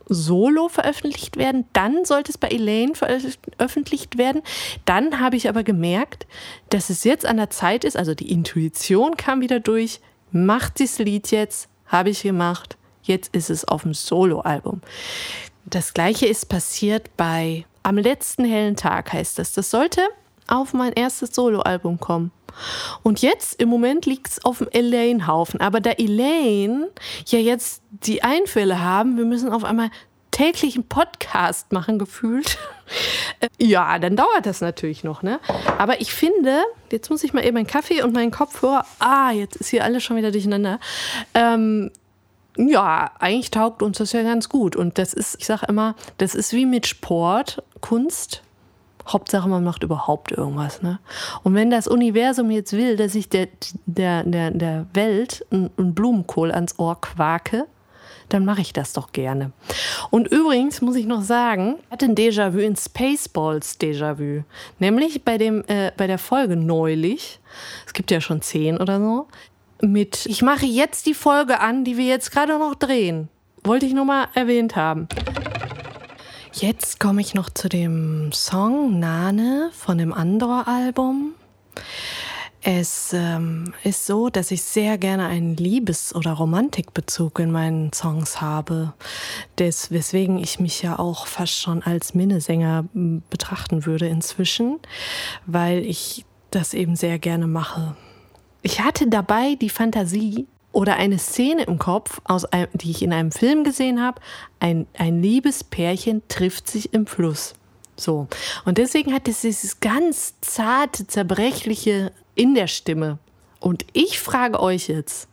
[0.07, 4.41] solo veröffentlicht werden, dann sollte es bei Elaine veröffentlicht werden.
[4.85, 6.27] Dann habe ich aber gemerkt,
[6.69, 9.99] dass es jetzt an der Zeit ist, also die Intuition kam wieder durch,
[10.31, 14.81] macht das Lied jetzt, habe ich gemacht, jetzt ist es auf dem Soloalbum.
[15.65, 19.53] Das gleiche ist passiert bei Am letzten hellen Tag heißt das.
[19.53, 20.01] Das sollte
[20.47, 22.31] auf mein erstes Soloalbum kommen.
[23.03, 25.61] Und jetzt im Moment liegt es auf dem Elaine-Haufen.
[25.61, 26.89] Aber da Elaine
[27.27, 29.89] ja jetzt die Einfälle haben, wir müssen auf einmal
[30.31, 32.57] täglich einen Podcast machen, gefühlt.
[33.57, 35.39] ja, dann dauert das natürlich noch, ne?
[35.77, 38.85] Aber ich finde, jetzt muss ich mal eben meinen Kaffee und meinen Kopfhörer.
[38.99, 40.79] Ah, jetzt ist hier alles schon wieder durcheinander.
[41.33, 41.91] Ähm,
[42.55, 44.75] ja, eigentlich taugt uns das ja ganz gut.
[44.75, 48.43] Und das ist, ich sage immer, das ist wie mit Sport, Kunst.
[49.07, 50.81] Hauptsache, man macht überhaupt irgendwas.
[50.81, 50.99] Ne?
[51.43, 53.47] Und wenn das Universum jetzt will, dass ich der,
[53.85, 57.65] der, der, der Welt einen Blumenkohl ans Ohr quake,
[58.29, 59.51] dann mache ich das doch gerne.
[60.09, 64.43] Und übrigens muss ich noch sagen, ich hatte ein Déjà-vu in Spaceballs Déjà-vu.
[64.79, 67.39] Nämlich bei, dem, äh, bei der Folge neulich,
[67.85, 69.27] es gibt ja schon zehn oder so,
[69.81, 73.29] mit Ich mache jetzt die Folge an, die wir jetzt gerade noch drehen.
[73.63, 75.07] Wollte ich nur mal erwähnt haben.
[76.59, 81.33] Jetzt komme ich noch zu dem Song Nane von dem Andor-Album.
[82.63, 88.41] Es ähm, ist so, dass ich sehr gerne einen Liebes- oder Romantikbezug in meinen Songs
[88.41, 88.93] habe,
[89.59, 92.85] Des, weswegen ich mich ja auch fast schon als Minnesänger
[93.29, 94.79] betrachten würde inzwischen,
[95.45, 97.95] weil ich das eben sehr gerne mache.
[98.63, 103.11] Ich hatte dabei die Fantasie, oder eine Szene im Kopf, aus einem, die ich in
[103.11, 104.21] einem Film gesehen habe.
[104.59, 107.55] Ein, ein liebes Pärchen trifft sich im Fluss.
[107.95, 108.27] So.
[108.63, 113.17] Und deswegen hat es dieses ganz zarte, zerbrechliche in der Stimme.
[113.59, 115.27] Und ich frage euch jetzt,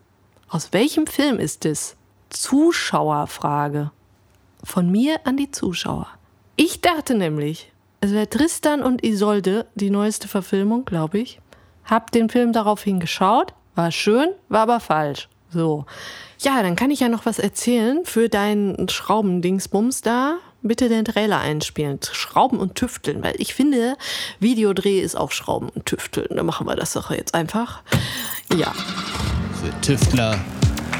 [0.48, 1.94] aus welchem Film ist es?
[2.30, 3.90] Zuschauerfrage.
[4.62, 6.08] Von mir an die Zuschauer.
[6.56, 11.38] Ich dachte nämlich, es wäre Tristan und Isolde, die neueste Verfilmung, glaube ich.
[11.84, 15.28] Hab den Film daraufhin geschaut, war schön, war aber falsch.
[15.54, 15.86] So.
[16.40, 20.38] Ja, dann kann ich ja noch was erzählen für deinen Schraubendingsbums da.
[20.62, 22.00] Bitte den Trailer einspielen.
[22.10, 23.96] Schrauben und Tüfteln, weil ich finde,
[24.40, 26.36] Videodreh ist auch Schrauben und Tüfteln.
[26.36, 27.82] Da machen wir das doch jetzt einfach.
[28.54, 28.72] Ja.
[28.72, 30.38] Für Tüftler,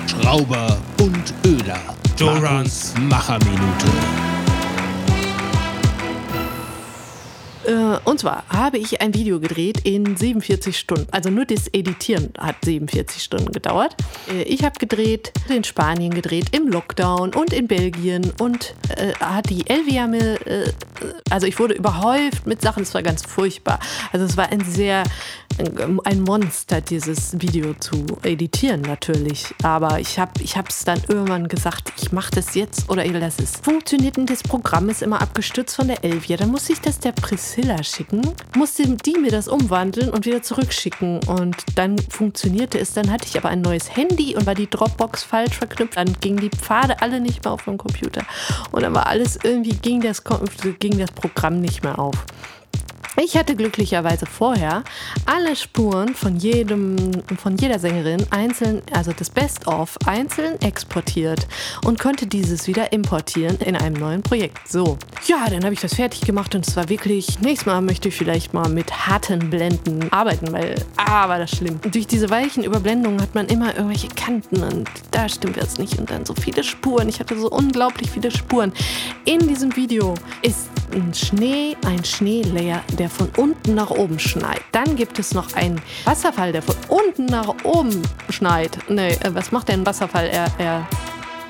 [0.06, 1.80] Schrauber und Öler.
[2.16, 3.88] Dorans Macherminute.
[8.04, 11.06] Und zwar habe ich ein Video gedreht in 47 Stunden.
[11.10, 13.96] Also nur das Editieren hat 47 Stunden gedauert.
[14.30, 19.50] Äh, ich habe gedreht, in Spanien gedreht, im Lockdown und in Belgien und äh, hat
[19.50, 20.72] die Elvia mir, äh,
[21.30, 23.78] also ich wurde überhäuft mit Sachen, es war ganz furchtbar.
[24.12, 25.04] Also es war ein sehr
[25.58, 29.54] ein Monster, dieses Video zu editieren natürlich.
[29.62, 30.32] Aber ich habe
[30.68, 33.52] es dann irgendwann gesagt, ich mache das jetzt oder ich lasse es.
[33.62, 36.36] Funktioniert denn das Programm ist immer abgestürzt von der Elvia.
[36.36, 38.22] Dann musste ich das der Priscilla schicken,
[38.56, 41.20] musste die mir das umwandeln und wieder zurückschicken.
[41.26, 42.92] Und dann funktionierte es.
[42.92, 45.96] Dann hatte ich aber ein neues Handy und war die Dropbox falsch verknüpft.
[45.96, 48.22] Dann gingen die Pfade alle nicht mehr auf dem Computer.
[48.72, 50.22] Und dann war alles irgendwie, ging das,
[50.78, 52.14] ging das Programm nicht mehr auf.
[53.16, 54.82] Ich hatte glücklicherweise vorher
[55.24, 56.96] alle Spuren von jedem,
[57.38, 61.46] von jeder Sängerin einzeln, also das Best-of einzeln exportiert
[61.84, 64.66] und konnte dieses wieder importieren in einem neuen Projekt.
[64.66, 64.98] So,
[65.28, 68.16] ja, dann habe ich das fertig gemacht und es war wirklich, nächstes Mal möchte ich
[68.16, 71.80] vielleicht mal mit harten Blenden arbeiten, weil, ah, war das schlimm.
[71.92, 76.10] Durch diese weichen Überblendungen hat man immer irgendwelche Kanten und da stimmt jetzt nicht und
[76.10, 77.08] dann so viele Spuren.
[77.08, 78.72] Ich hatte so unglaublich viele Spuren.
[79.24, 84.60] In diesem Video ist ein Schnee, ein Schneelayer, der von unten nach oben schneit.
[84.72, 88.78] Dann gibt es noch einen Wasserfall, der von unten nach oben schneit.
[88.88, 90.26] Nee, äh, was macht denn ein Wasserfall?
[90.26, 90.88] Er, er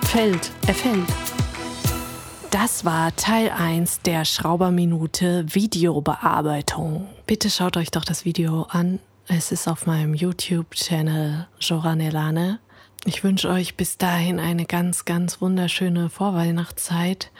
[0.06, 0.50] fällt.
[0.66, 1.08] Er fällt.
[2.50, 7.08] Das war Teil 1 der Schrauberminute Videobearbeitung.
[7.26, 9.00] Bitte schaut euch doch das Video an.
[9.26, 12.60] Es ist auf meinem YouTube-Channel Joran Elane.
[13.06, 17.30] Ich wünsche euch bis dahin eine ganz, ganz wunderschöne Vorweihnachtszeit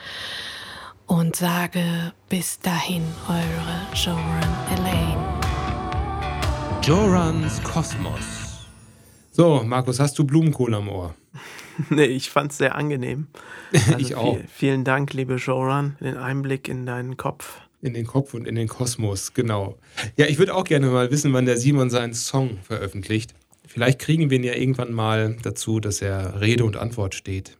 [1.07, 5.23] und sage bis dahin eure Joran Elaine.
[6.81, 8.67] Jorans Kosmos.
[9.31, 11.15] So, Markus, hast du Blumenkohl am Ohr?
[11.89, 13.27] nee, ich fand es sehr angenehm.
[13.73, 14.35] Also ich auch.
[14.35, 17.59] Viel, vielen Dank, liebe Joran, den Einblick in deinen Kopf.
[17.81, 19.77] In den Kopf und in den Kosmos, genau.
[20.15, 23.33] Ja, ich würde auch gerne mal wissen, wann der Simon seinen Song veröffentlicht.
[23.67, 27.57] Vielleicht kriegen wir ihn ja irgendwann mal dazu, dass er Rede und Antwort steht.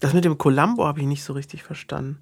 [0.00, 2.18] Das mit dem Columbo habe ich nicht so richtig verstanden.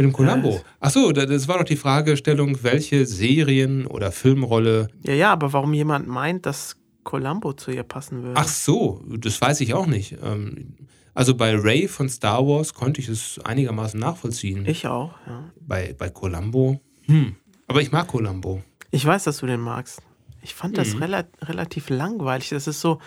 [0.00, 0.62] Mit dem Columbo.
[0.80, 4.88] Achso, das war doch die Fragestellung, welche Serien oder Filmrolle.
[5.02, 8.34] Ja, ja, aber warum jemand meint, dass Columbo zu ihr passen würde.
[8.40, 10.16] Ach so, das weiß ich auch nicht.
[10.22, 10.74] Ähm,
[11.12, 14.64] also bei Ray von Star Wars konnte ich es einigermaßen nachvollziehen.
[14.64, 15.44] Ich auch, ja.
[15.60, 17.36] Bei, bei Columbo, hm.
[17.66, 18.62] Aber ich mag Columbo.
[18.90, 20.00] Ich weiß, dass du den magst.
[20.42, 21.02] Ich fand das mhm.
[21.02, 22.48] rela relativ langweilig.
[22.48, 23.00] Das ist so,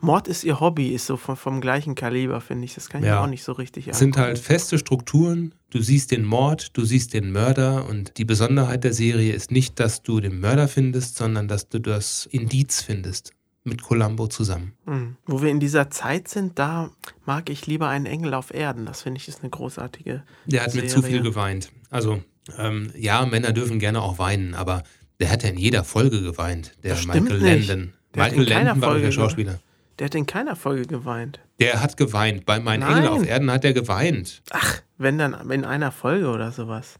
[0.00, 2.74] Mord ist ihr Hobby, ist so vom, vom gleichen Kaliber, finde ich.
[2.74, 3.22] Das kann ich ja.
[3.22, 5.54] auch nicht so richtig Es sind halt feste Strukturen.
[5.70, 9.78] Du siehst den Mord, du siehst den Mörder und die Besonderheit der Serie ist nicht,
[9.78, 13.32] dass du den Mörder findest, sondern dass du das Indiz findest
[13.64, 14.72] mit Columbo zusammen.
[14.86, 15.16] Mhm.
[15.26, 16.90] Wo wir in dieser Zeit sind, da
[17.26, 18.86] mag ich lieber einen Engel auf Erden.
[18.86, 20.24] Das finde ich ist eine großartige.
[20.46, 20.88] Der hat Serie.
[20.88, 21.70] mir zu viel geweint.
[21.90, 22.22] Also
[22.58, 24.82] ähm, ja, Männer dürfen gerne auch weinen, aber
[25.20, 26.72] der hat ja in jeder Folge geweint.
[26.82, 27.92] Der Michael Landon.
[28.14, 29.60] Michael Landon war der Schauspieler.
[30.00, 31.40] Der hat in keiner Folge geweint.
[31.60, 32.46] Der hat geweint.
[32.46, 34.40] Bei meinen Engel auf Erden hat er geweint.
[34.48, 36.98] Ach, wenn dann in einer Folge oder sowas.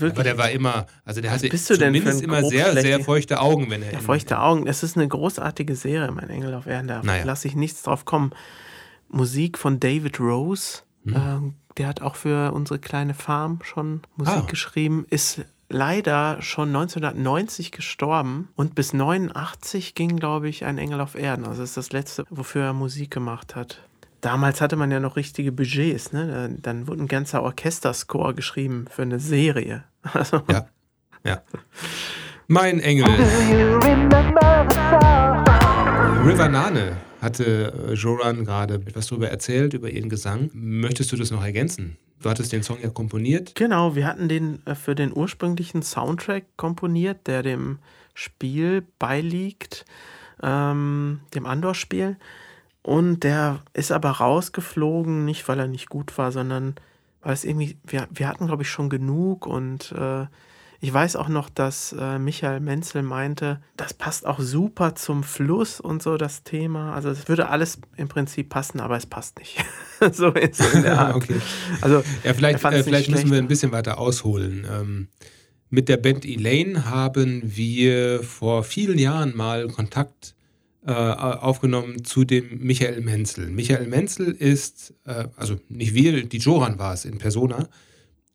[0.00, 3.94] Aber der war immer, also der hatte zumindest immer sehr, sehr feuchte Augen, wenn er.
[3.94, 4.68] Ja, feuchte Augen.
[4.68, 6.86] Es ist eine großartige Serie, mein Engel auf Erden.
[6.86, 7.24] Da naja.
[7.24, 8.30] lasse ich nichts drauf kommen.
[9.08, 10.82] Musik von David Rose.
[11.04, 11.16] Hm.
[11.16, 14.46] Ähm, der hat auch für unsere kleine Farm schon Musik ah.
[14.48, 15.06] geschrieben.
[15.10, 21.44] Ist leider schon 1990 gestorben und bis 89 ging, glaube ich, ein Engel auf Erden.
[21.44, 23.80] Also das ist das letzte, wofür er Musik gemacht hat.
[24.20, 26.56] Damals hatte man ja noch richtige Budgets, ne?
[26.62, 29.84] Dann wurde ein ganzer Orchesterscore geschrieben für eine Serie.
[30.14, 30.42] Also.
[30.50, 30.66] Ja,
[31.24, 31.42] ja.
[32.48, 33.06] Mein Engel.
[36.24, 40.50] River Nane hatte äh, Joran gerade etwas darüber erzählt, über ihren Gesang.
[40.54, 41.96] Möchtest du das noch ergänzen?
[42.22, 43.56] Du hattest den Song ja komponiert.
[43.56, 47.80] Genau, wir hatten den äh, für den ursprünglichen Soundtrack komponiert, der dem
[48.14, 49.84] Spiel beiliegt,
[50.44, 52.16] ähm, dem Andor-Spiel.
[52.82, 56.76] Und der ist aber rausgeflogen, nicht weil er nicht gut war, sondern
[57.20, 60.26] weil es irgendwie, wir, wir hatten, glaube ich, schon genug und äh,
[60.82, 65.80] ich weiß auch noch, dass äh, Michael Menzel meinte, das passt auch super zum Fluss
[65.80, 66.92] und so das Thema.
[66.92, 69.64] Also es würde alles im Prinzip passen, aber es passt nicht.
[70.12, 71.14] so ist es in der Art.
[71.14, 71.40] okay.
[71.82, 74.66] Also ja, vielleicht, äh, vielleicht müssen wir ein bisschen weiter ausholen.
[74.68, 75.08] Ähm,
[75.70, 80.34] mit der Band Elaine haben wir vor vielen Jahren mal Kontakt
[80.84, 83.50] äh, aufgenommen zu dem Michael Menzel.
[83.50, 87.68] Michael Menzel ist, äh, also nicht wir, die Joran war es in Persona,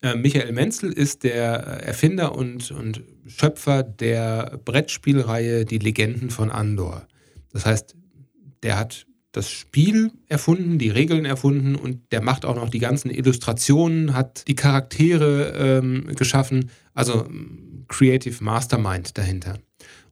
[0.02, 7.08] Michael Menzel ist der Erfinder und, und Schöpfer der Brettspielreihe Die Legenden von Andor.
[7.52, 7.96] Das heißt,
[8.62, 13.12] der hat das Spiel erfunden, die Regeln erfunden und der macht auch noch die ganzen
[13.12, 17.28] Illustrationen, hat die Charaktere ähm, geschaffen, also
[17.88, 19.60] Creative Mastermind dahinter.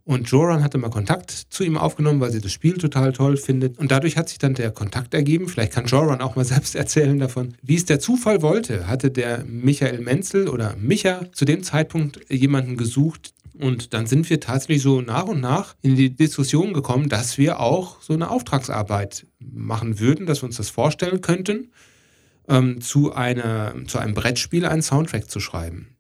[0.07, 3.79] Und Joran hatte mal Kontakt zu ihm aufgenommen, weil sie das Spiel total toll findet.
[3.79, 5.47] Und dadurch hat sich dann der Kontakt ergeben.
[5.49, 7.55] Vielleicht kann Joran auch mal selbst erzählen davon.
[7.63, 12.77] Wie es der Zufall wollte, hatte der Michael Menzel oder Micha zu dem Zeitpunkt jemanden
[12.77, 13.33] gesucht.
[13.59, 17.59] Und dann sind wir tatsächlich so nach und nach in die Diskussion gekommen, dass wir
[17.59, 21.71] auch so eine Auftragsarbeit machen würden, dass wir uns das vorstellen könnten,
[22.47, 25.95] ähm, zu, einer, zu einem Brettspiel einen Soundtrack zu schreiben.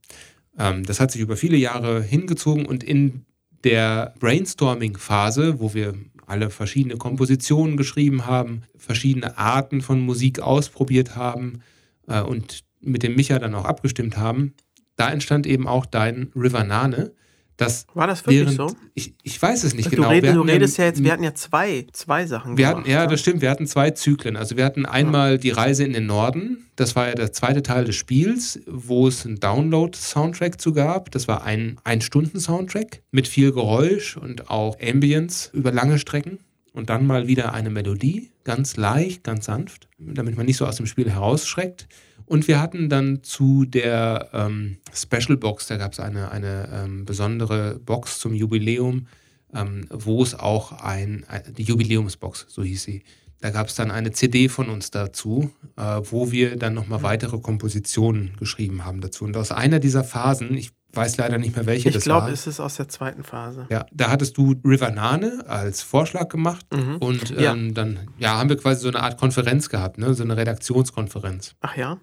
[0.59, 3.25] Ähm, das hat sich über viele Jahre hingezogen und in
[3.65, 11.61] der Brainstorming-Phase, wo wir alle verschiedene Kompositionen geschrieben haben, verschiedene Arten von Musik ausprobiert haben
[12.07, 14.53] äh, und mit dem Micha dann auch abgestimmt haben,
[14.95, 17.11] da entstand eben auch dein River Nane,
[17.57, 18.75] Das War das wirklich während, so?
[18.95, 20.09] Ich, ich weiß es nicht Du, genau.
[20.09, 22.81] red, Wir du redest ja ja jetzt, wir hatten ja zwei, zwei Sachen Wir gemacht.
[22.81, 23.07] hatten, ja, ne?
[23.07, 23.41] das stimmt.
[23.41, 24.35] Wir hatten zwei Zyklen.
[24.35, 26.65] Also wir hatten einmal die Reise in den Norden.
[26.75, 31.11] Das war ja der zweite Teil des Spiels, wo es einen Download-Soundtrack zu gab.
[31.11, 36.39] Das war ein Ein-Stunden-Soundtrack mit viel Geräusch und auch Ambience über lange Strecken.
[36.73, 40.75] Und dann mal wieder eine Melodie, ganz leicht, ganz sanft, damit man nicht so aus
[40.75, 41.87] dem Spiel herausschreckt.
[42.25, 47.05] Und wir hatten dann zu der ähm, Special Box, da gab es eine, eine ähm,
[47.05, 49.07] besondere Box zum Jubiläum,
[49.53, 53.03] ähm, wo es auch ein, ein, die Jubiläumsbox, so hieß sie.
[53.41, 57.37] Da gab es dann eine CD von uns dazu, äh, wo wir dann nochmal weitere
[57.37, 59.23] Kompositionen geschrieben haben dazu.
[59.25, 62.31] Und aus einer dieser Phasen, ich weiß leider nicht mehr welche Ich das glaube, war.
[62.33, 63.67] es ist aus der zweiten Phase.
[63.69, 66.95] Ja, da hattest du River Nane als Vorschlag gemacht Mhm.
[66.97, 67.53] und Ja.
[67.53, 70.13] ähm, dann ja, haben wir quasi so eine Art Konferenz gehabt, ne?
[70.13, 71.53] so eine Redaktionskonferenz.
[71.59, 71.97] Ach ja?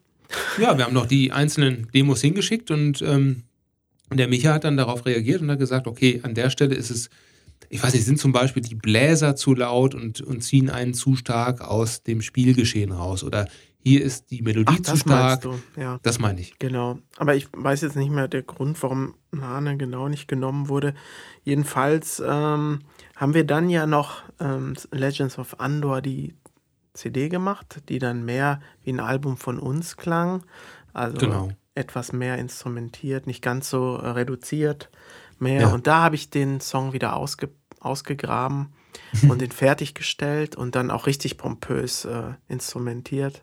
[0.58, 3.42] Ja, wir haben noch die einzelnen Demos hingeschickt und ähm,
[4.12, 7.08] der Micha hat dann darauf reagiert und hat gesagt, okay, an der Stelle ist es,
[7.68, 11.16] ich weiß nicht, sind zum Beispiel die Bläser zu laut und, und ziehen einen zu
[11.16, 13.48] stark aus dem Spielgeschehen raus oder
[13.84, 15.44] hier ist die Melodie Ach, zu stark.
[15.76, 16.56] Ja, Das meine ich.
[16.60, 16.98] genau.
[17.16, 20.94] Aber ich weiß jetzt nicht mehr der Grund, warum Nane genau nicht genommen wurde.
[21.42, 22.80] Jedenfalls ähm,
[23.16, 26.34] haben wir dann ja noch ähm, Legends of Andor die
[26.94, 30.42] CD gemacht, die dann mehr wie ein Album von uns klang.
[30.92, 31.48] Also Genau.
[31.74, 34.90] etwas mehr instrumentiert, nicht ganz so äh, reduziert
[35.38, 35.62] mehr.
[35.62, 35.68] Ja.
[35.68, 37.50] Und da habe ich den Song wieder ausge
[37.80, 38.72] ausgegraben
[39.28, 43.42] und den fertiggestellt und dann auch richtig pompös äh, instrumentiert.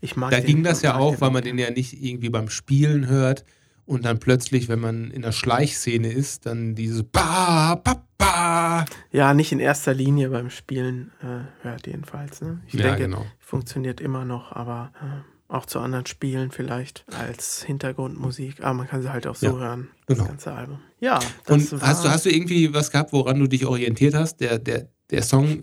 [0.00, 3.06] Ich mag Da ging das ja auch, weil man den ja nicht irgendwie beim Spielen
[3.06, 3.44] hört
[3.86, 8.84] und dann plötzlich, wenn man in der Schleichszene ist, dann dieses Ba, Ba, Ba.
[9.12, 12.40] Ja, nicht in erster Linie beim Spielen äh, hört jedenfalls.
[12.40, 12.60] Ne?
[12.66, 13.24] Ich Ja, denke, genau.
[13.38, 18.62] funktioniert immer noch, aber äh, auch zu anderen Spielen vielleicht als Hintergrundmusik.
[18.64, 20.18] Aber man kann sie halt auch so Ja, hören, genau.
[20.20, 20.80] das ganze Album.
[20.98, 24.38] Ja, das Und hast du, hast du irgendwie was gehabt, woran du dich orientiert hast?
[24.40, 25.62] Der, der, der Song,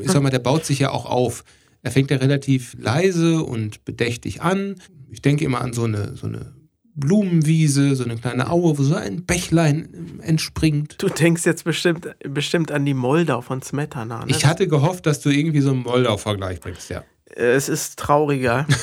[0.00, 1.44] ich sag mal, der baut sich ja auch auf.
[1.82, 4.74] Er fängt ja relativ leise und bedächtig an.
[5.08, 6.55] Ich denke immer an so eine, so eine
[6.96, 10.96] Blumenwiese, so eine kleine Aue, wo so ein Bächlein entspringt.
[11.02, 14.20] Du denkst jetzt bestimmt, bestimmt an die Moldau von Smetana.
[14.24, 14.30] Ne?
[14.30, 17.04] Ich hatte gehofft, dass du irgendwie so einen Moldau-Vergleich bringst, ja.
[17.34, 18.66] Äh, es ist trauriger.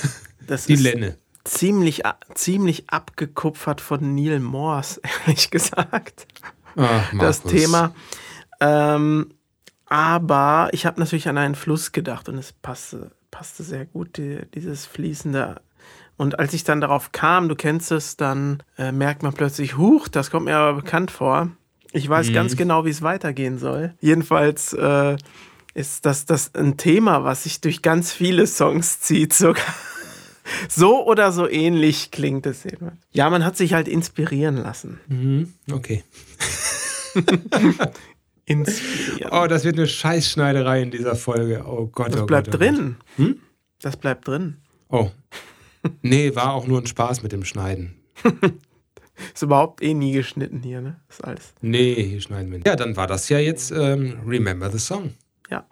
[0.46, 1.16] Das Die ist Lenne.
[1.46, 2.02] ziemlich,
[2.36, 6.28] ziemlich abgekupfert von Neil Morse, ehrlich gesagt.
[6.76, 7.44] Ach, das.
[7.44, 7.96] Thema.
[8.60, 9.34] Ähm,
[9.86, 14.40] aber ich habe natürlich an einen Fluss gedacht und es passte, passte sehr gut, die,
[14.54, 15.62] dieses fließende.
[16.18, 20.08] Und als ich dann darauf kam, du kennst es, dann äh, merkt man plötzlich, huch,
[20.08, 21.50] das kommt mir aber bekannt vor.
[21.92, 22.34] Ich weiß Mhm.
[22.34, 23.94] ganz genau, wie es weitergehen soll.
[24.00, 25.16] Jedenfalls äh,
[25.74, 29.64] ist das, das ein Thema, was sich durch ganz viele Songs zieht, sogar.
[30.70, 32.98] So oder so ähnlich klingt es jedenfalls.
[33.12, 35.00] Ja, man hat sich halt inspirieren lassen.
[35.08, 36.04] Mhm, okay.
[38.46, 39.32] Inspirieren.
[39.32, 41.64] Oh, das wird eine Scheißschneiderei in dieser Folge.
[41.66, 42.78] Oh Gott, Das oh bleibt Gott, oh Gott.
[42.78, 42.96] drin.
[43.16, 43.40] Hm?
[43.82, 44.58] Das bleibt drin.
[44.90, 45.12] Oh.
[46.02, 47.96] Nee, war auch nur ein Spaß mit dem Schneiden.
[49.34, 51.00] Ist überhaupt eh nie geschnitten hier, ne?
[51.10, 51.54] Ist alles.
[51.62, 52.68] Nee, hier schneiden wir nicht.
[52.68, 55.14] Ja, dann war das ja jetzt ähm, Remember the Song.
[55.50, 55.66] Ja.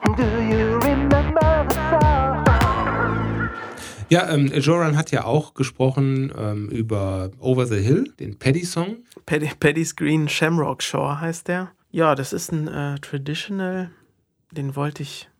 [4.09, 8.97] Ja, ähm, Joran hat ja auch gesprochen ähm, über Over the Hill, den Paddy-Song.
[9.25, 11.71] Paddy, Paddy's Green Shamrock Shore heißt der.
[11.91, 13.89] Ja, das ist ein äh, Traditional.
[14.51, 15.30] Den wollte ich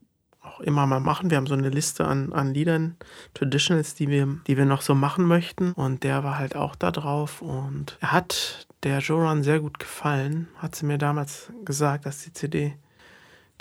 [0.62, 1.30] immer mal machen.
[1.30, 2.96] Wir haben so eine Liste an, an Liedern,
[3.34, 5.74] Traditionals, die wir, die wir noch so machen möchten.
[5.74, 7.42] Und der war halt auch da drauf.
[7.42, 10.48] Und er hat der Joran sehr gut gefallen.
[10.58, 12.74] Hat sie mir damals gesagt, dass die CD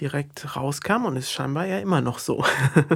[0.00, 2.44] direkt rauskam und ist scheinbar ja immer noch so.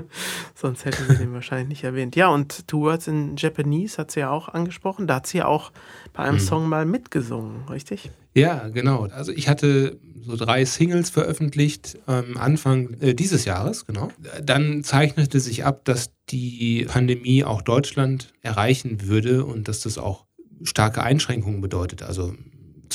[0.55, 2.17] Sonst hätten wir den wahrscheinlich nicht erwähnt.
[2.17, 5.07] Ja, und Two Words in Japanese hat sie ja auch angesprochen.
[5.07, 5.73] Da hat sie ja auch
[6.13, 8.11] bei einem Song mal mitgesungen, richtig?
[8.35, 9.05] Ja, genau.
[9.07, 14.09] Also ich hatte so drei Singles veröffentlicht ähm, Anfang äh, dieses Jahres, genau.
[14.43, 20.25] Dann zeichnete sich ab, dass die Pandemie auch Deutschland erreichen würde und dass das auch
[20.63, 22.03] starke Einschränkungen bedeutet.
[22.03, 22.35] Also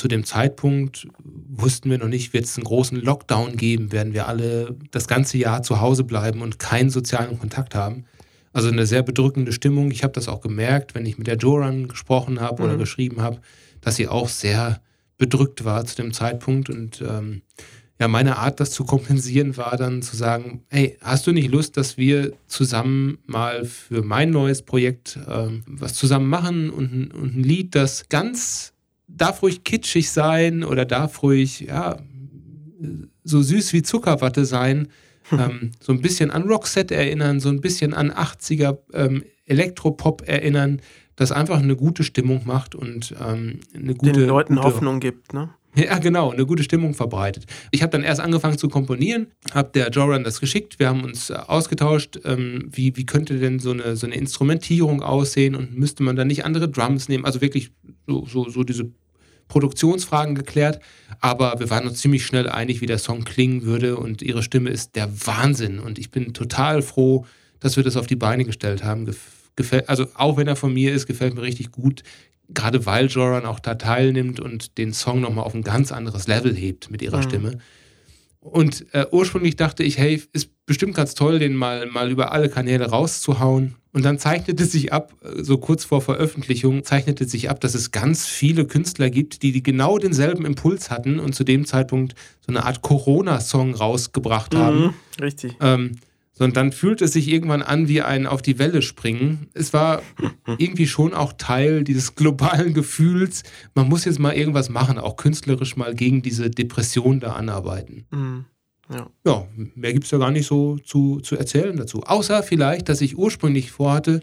[0.00, 4.28] zu dem Zeitpunkt wussten wir noch nicht, wird es einen großen Lockdown geben, werden wir
[4.28, 8.06] alle das ganze Jahr zu Hause bleiben und keinen sozialen Kontakt haben.
[8.54, 9.90] Also eine sehr bedrückende Stimmung.
[9.90, 12.78] Ich habe das auch gemerkt, wenn ich mit der Joran gesprochen habe oder Mhm.
[12.78, 13.42] geschrieben habe,
[13.82, 14.80] dass sie auch sehr
[15.18, 16.70] bedrückt war zu dem Zeitpunkt.
[16.70, 17.42] Und ähm,
[18.00, 21.76] ja, meine Art, das zu kompensieren, war dann zu sagen, hey, hast du nicht Lust,
[21.76, 27.42] dass wir zusammen mal für mein neues Projekt ähm, was zusammen machen und, und ein
[27.42, 28.72] Lied, das ganz,
[29.16, 31.98] darf ruhig kitschig sein oder darf ruhig, ja,
[33.24, 34.88] so süß wie Zuckerwatte sein,
[35.32, 40.80] ähm, so ein bisschen an Roxette erinnern, so ein bisschen an 80er ähm, Elektropop erinnern,
[41.16, 44.12] das einfach eine gute Stimmung macht und ähm, eine gute.
[44.12, 45.50] Den Leuten gute, Hoffnung gibt, ne?
[45.76, 47.46] Ja, genau, eine gute Stimmung verbreitet.
[47.70, 51.30] Ich habe dann erst angefangen zu komponieren, habe der Joran das geschickt, wir haben uns
[51.30, 56.02] äh, ausgetauscht, ähm, wie, wie könnte denn so eine, so eine Instrumentierung aussehen und müsste
[56.02, 57.70] man dann nicht andere Drums nehmen, also wirklich
[58.08, 58.90] so, so, so diese
[59.46, 60.80] Produktionsfragen geklärt,
[61.20, 64.70] aber wir waren uns ziemlich schnell einig, wie der Song klingen würde und ihre Stimme
[64.70, 67.26] ist der Wahnsinn und ich bin total froh,
[67.60, 69.08] dass wir das auf die Beine gestellt haben.
[69.56, 72.02] Gefällt, also auch wenn er von mir ist, gefällt mir richtig gut
[72.54, 76.54] gerade weil Joran auch da teilnimmt und den Song nochmal auf ein ganz anderes Level
[76.54, 77.22] hebt mit ihrer mhm.
[77.22, 77.58] Stimme.
[78.40, 82.48] Und äh, ursprünglich dachte ich, hey, ist bestimmt ganz toll, den mal, mal über alle
[82.48, 83.74] Kanäle rauszuhauen.
[83.92, 87.90] Und dann zeichnete sich ab, äh, so kurz vor Veröffentlichung, zeichnete sich ab, dass es
[87.90, 92.48] ganz viele Künstler gibt, die, die genau denselben Impuls hatten und zu dem Zeitpunkt so
[92.48, 94.80] eine Art Corona-Song rausgebracht haben.
[94.80, 95.56] Mhm, richtig.
[95.60, 95.96] Ähm,
[96.40, 99.48] sondern dann fühlt es sich irgendwann an wie ein auf die Welle springen.
[99.52, 100.00] Es war
[100.56, 103.42] irgendwie schon auch Teil dieses globalen Gefühls,
[103.74, 108.06] man muss jetzt mal irgendwas machen, auch künstlerisch mal gegen diese Depression da anarbeiten.
[108.10, 108.46] Mhm.
[108.90, 109.10] Ja.
[109.26, 112.04] ja, mehr gibt es ja gar nicht so zu, zu erzählen dazu.
[112.04, 114.22] Außer vielleicht, dass ich ursprünglich vorhatte,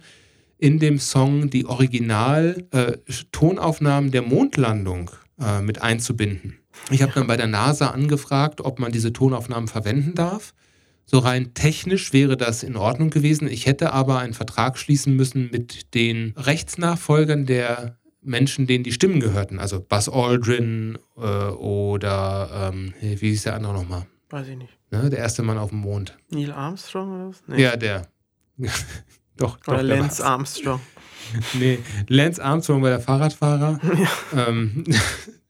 [0.57, 6.57] in dem Song die Original-Tonaufnahmen äh, der Mondlandung äh, mit einzubinden.
[6.89, 10.55] Ich habe dann bei der NASA angefragt, ob man diese Tonaufnahmen verwenden darf.
[11.09, 13.47] So rein technisch wäre das in Ordnung gewesen.
[13.47, 19.21] Ich hätte aber einen Vertrag schließen müssen mit den Rechtsnachfolgern der Menschen, denen die Stimmen
[19.21, 19.57] gehörten.
[19.57, 24.05] Also Buzz Aldrin äh, oder ähm, wie hieß der andere nochmal?
[24.29, 24.77] Weiß ich nicht.
[24.91, 26.17] Ne, der erste Mann auf dem Mond.
[26.29, 27.43] Neil Armstrong oder was?
[27.47, 27.61] Nee.
[27.61, 28.07] Ja, der.
[29.37, 30.81] doch, Oder doch, Lance Armstrong.
[31.53, 33.79] nee, Lance Armstrong war der Fahrradfahrer.
[34.33, 34.47] Ja.
[34.47, 34.83] Ähm,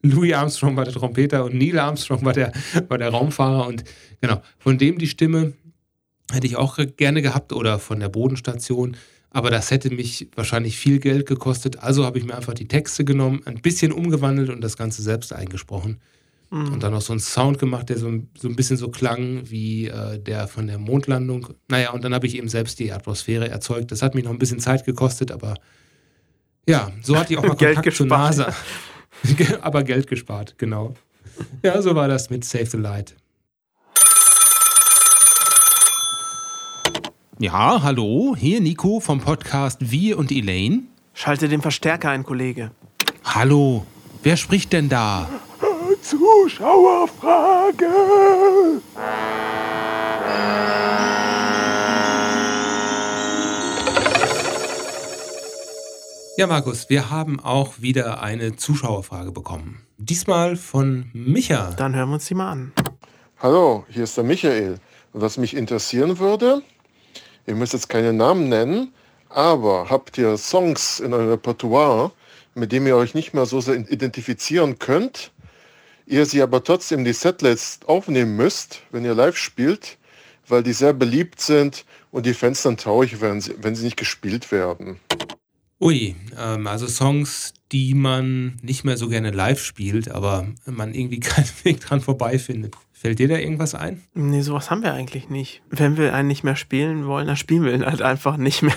[0.10, 2.52] Louis Armstrong war der Trompeter und Neil Armstrong war der,
[2.88, 3.68] war der Raumfahrer.
[3.68, 3.84] Und
[4.22, 5.54] genau, von dem die Stimme
[6.32, 8.98] hätte ich auch gerne gehabt oder von der Bodenstation.
[9.30, 11.80] Aber das hätte mich wahrscheinlich viel Geld gekostet.
[11.80, 15.34] Also habe ich mir einfach die Texte genommen, ein bisschen umgewandelt und das Ganze selbst
[15.34, 16.00] eingesprochen.
[16.50, 16.74] Mhm.
[16.74, 19.88] Und dann noch so einen Sound gemacht, der so, so ein bisschen so klang wie
[19.88, 21.50] äh, der von der Mondlandung.
[21.68, 23.92] Naja, und dann habe ich eben selbst die Atmosphäre erzeugt.
[23.92, 25.56] Das hat mich noch ein bisschen Zeit gekostet, aber
[26.68, 28.54] ja, so hatte ich auch mal Kontakt zur NASA.
[29.62, 30.96] Aber Geld gespart, genau.
[31.64, 33.16] Ja, so war das mit Save the Light.
[37.40, 40.84] Ja, hallo, hier Nico vom Podcast Wir und Elaine.
[41.14, 42.72] Schalte den Verstärker ein, Kollege.
[43.24, 43.86] Hallo,
[44.24, 45.30] wer spricht denn da?
[46.02, 47.86] Zuschauerfrage.
[56.40, 59.82] Ja, Markus, wir haben auch wieder eine Zuschauerfrage bekommen.
[59.98, 61.72] Diesmal von Micha.
[61.72, 62.74] Dann hören wir uns die mal an.
[63.40, 64.80] Hallo, hier ist der Michael.
[65.14, 66.62] Und was mich interessieren würde,
[67.48, 68.94] ihr müsst jetzt keine Namen nennen,
[69.30, 72.12] aber habt ihr Songs in eurem Repertoire,
[72.54, 75.32] mit denen ihr euch nicht mehr so sehr identifizieren könnt,
[76.06, 79.98] ihr sie aber trotzdem die Setlist aufnehmen müsst, wenn ihr live spielt,
[80.48, 84.52] weil die sehr beliebt sind und die Fans dann traurig werden, wenn sie nicht gespielt
[84.52, 85.00] werden?
[85.80, 91.20] Ui, ähm, also Songs, die man nicht mehr so gerne live spielt, aber man irgendwie
[91.22, 92.76] keinen Weg dran vorbeifindet.
[92.94, 94.02] Fällt dir da irgendwas ein?
[94.16, 95.62] Nee, sowas haben wir eigentlich nicht.
[95.70, 98.76] Wenn wir einen nicht mehr spielen wollen, dann spielen wir ihn halt einfach nicht mehr.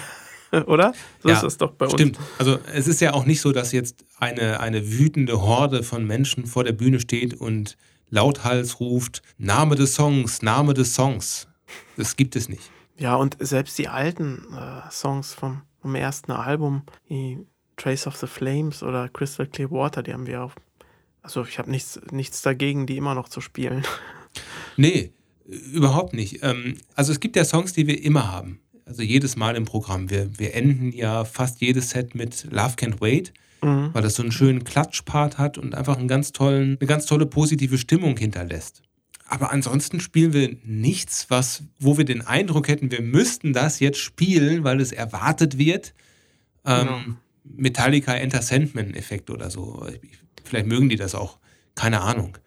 [0.67, 0.93] Oder?
[1.23, 1.95] So ja, ist das doch bei uns.
[1.95, 2.19] Stimmt.
[2.39, 6.47] Also es ist ja auch nicht so, dass jetzt eine, eine wütende Horde von Menschen
[6.47, 7.79] vor der Bühne steht und
[8.11, 11.47] lauthals ruft, Name des Songs, Name des Songs.
[11.97, 12.71] Das gibt es nicht.
[12.99, 17.39] Ja, und selbst die alten äh, Songs vom vom ersten Album, wie
[17.77, 20.55] Trace of the Flames oder Crystal Clear Water, die haben wir auch.
[21.23, 23.85] Also ich habe nichts, nichts dagegen, die immer noch zu spielen.
[24.77, 25.13] Nee,
[25.45, 26.45] überhaupt nicht.
[26.45, 28.61] Ähm, also es gibt ja Songs, die wir immer haben.
[28.87, 30.09] Also jedes Mal im Programm.
[30.09, 33.91] Wir, wir enden ja fast jedes Set mit Love Can't Wait, mhm.
[33.93, 37.27] weil das so einen schönen Klatschpart hat und einfach einen ganz tollen, eine ganz tolle
[37.27, 38.83] positive Stimmung hinterlässt.
[39.31, 44.01] Aber ansonsten spielen wir nichts, was, wo wir den Eindruck hätten, wir müssten das jetzt
[44.01, 45.95] spielen, weil es erwartet wird.
[46.67, 47.01] Ähm, genau.
[47.45, 49.87] Metallica Enter Sandman-Effekt oder so.
[50.43, 51.39] Vielleicht mögen die das auch.
[51.77, 52.39] Keine Ahnung.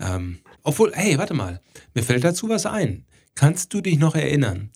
[0.00, 1.60] Ähm, obwohl, hey, warte mal.
[1.92, 3.04] Mir fällt dazu was ein.
[3.34, 4.70] Kannst du dich noch erinnern,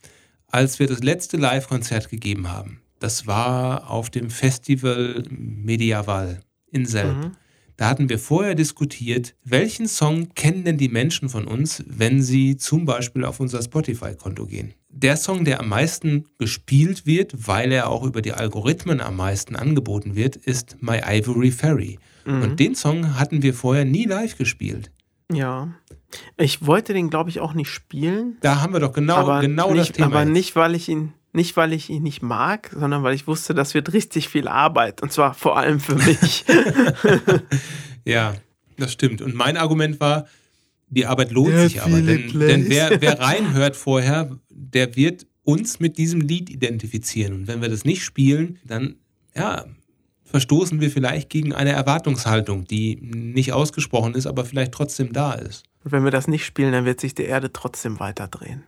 [0.48, 2.82] als wir das letzte Live-Konzert gegeben haben?
[2.98, 6.40] Das war auf dem Festival Medieval
[6.70, 7.16] in Selb.
[7.16, 7.32] Mhm.
[7.76, 12.56] Da hatten wir vorher diskutiert, welchen Song kennen denn die Menschen von uns, wenn sie
[12.56, 14.72] zum Beispiel auf unser Spotify-Konto gehen.
[14.88, 19.56] Der Song, der am meisten gespielt wird, weil er auch über die Algorithmen am meisten
[19.56, 21.98] angeboten wird, ist My Ivory Fairy.
[22.24, 22.42] Mhm.
[22.42, 24.90] Und den Song hatten wir vorher nie live gespielt.
[25.30, 25.74] Ja.
[26.38, 28.38] Ich wollte den, glaube ich, auch nicht spielen.
[28.40, 30.06] Da haben wir doch genau, genau nicht, das Thema.
[30.06, 30.32] Aber jetzt.
[30.32, 33.74] nicht, weil ich ihn Nicht, weil ich ihn nicht mag, sondern weil ich wusste, das
[33.74, 35.02] wird richtig viel Arbeit.
[35.02, 36.46] Und zwar vor allem für mich.
[38.06, 38.34] ja,
[38.78, 39.20] das stimmt.
[39.20, 40.28] Und mein Argument war,
[40.88, 42.00] die Arbeit lohnt der sich aber.
[42.00, 47.34] Denn, denn wer, wer reinhört vorher, der wird uns mit diesem Lied identifizieren.
[47.34, 48.94] Und wenn wir das nicht spielen, dann
[49.36, 49.66] ja,
[50.24, 55.64] verstoßen wir vielleicht gegen eine Erwartungshaltung, die nicht ausgesprochen ist, aber vielleicht trotzdem da ist.
[55.84, 58.62] Und wenn wir das nicht spielen, dann wird sich die Erde trotzdem weiter drehen.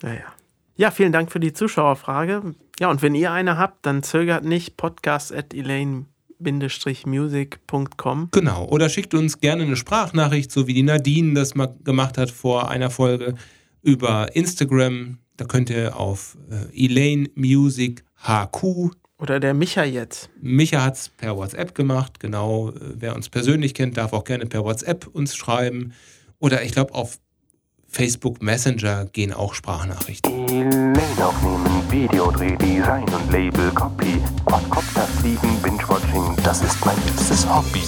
[0.00, 0.24] Naja.
[0.80, 2.54] Ja, vielen Dank für die Zuschauerfrage.
[2.78, 6.06] Ja, und wenn ihr eine habt, dann zögert nicht podcast at Elaine
[6.38, 8.28] music.com.
[8.30, 12.30] Genau, oder schickt uns gerne eine Sprachnachricht, so wie die Nadine das mal gemacht hat
[12.30, 13.34] vor einer Folge
[13.82, 15.18] über Instagram.
[15.36, 20.30] Da könnt ihr auf äh, Elaine Music HQ oder der Micha jetzt.
[20.40, 22.72] Micha hat es per WhatsApp gemacht, genau.
[22.80, 25.92] Wer uns persönlich kennt, darf auch gerne per WhatsApp uns schreiben.
[26.38, 27.18] Oder ich glaube, auf
[27.90, 30.48] Facebook Messenger gehen auch Sprachnachrichten.
[30.48, 37.80] E-Mail aufnehmen, Videodreh, Design und Label, Copy, Quadcopter fliegen, Binge-Watching, das ist mein liebstes Hobby.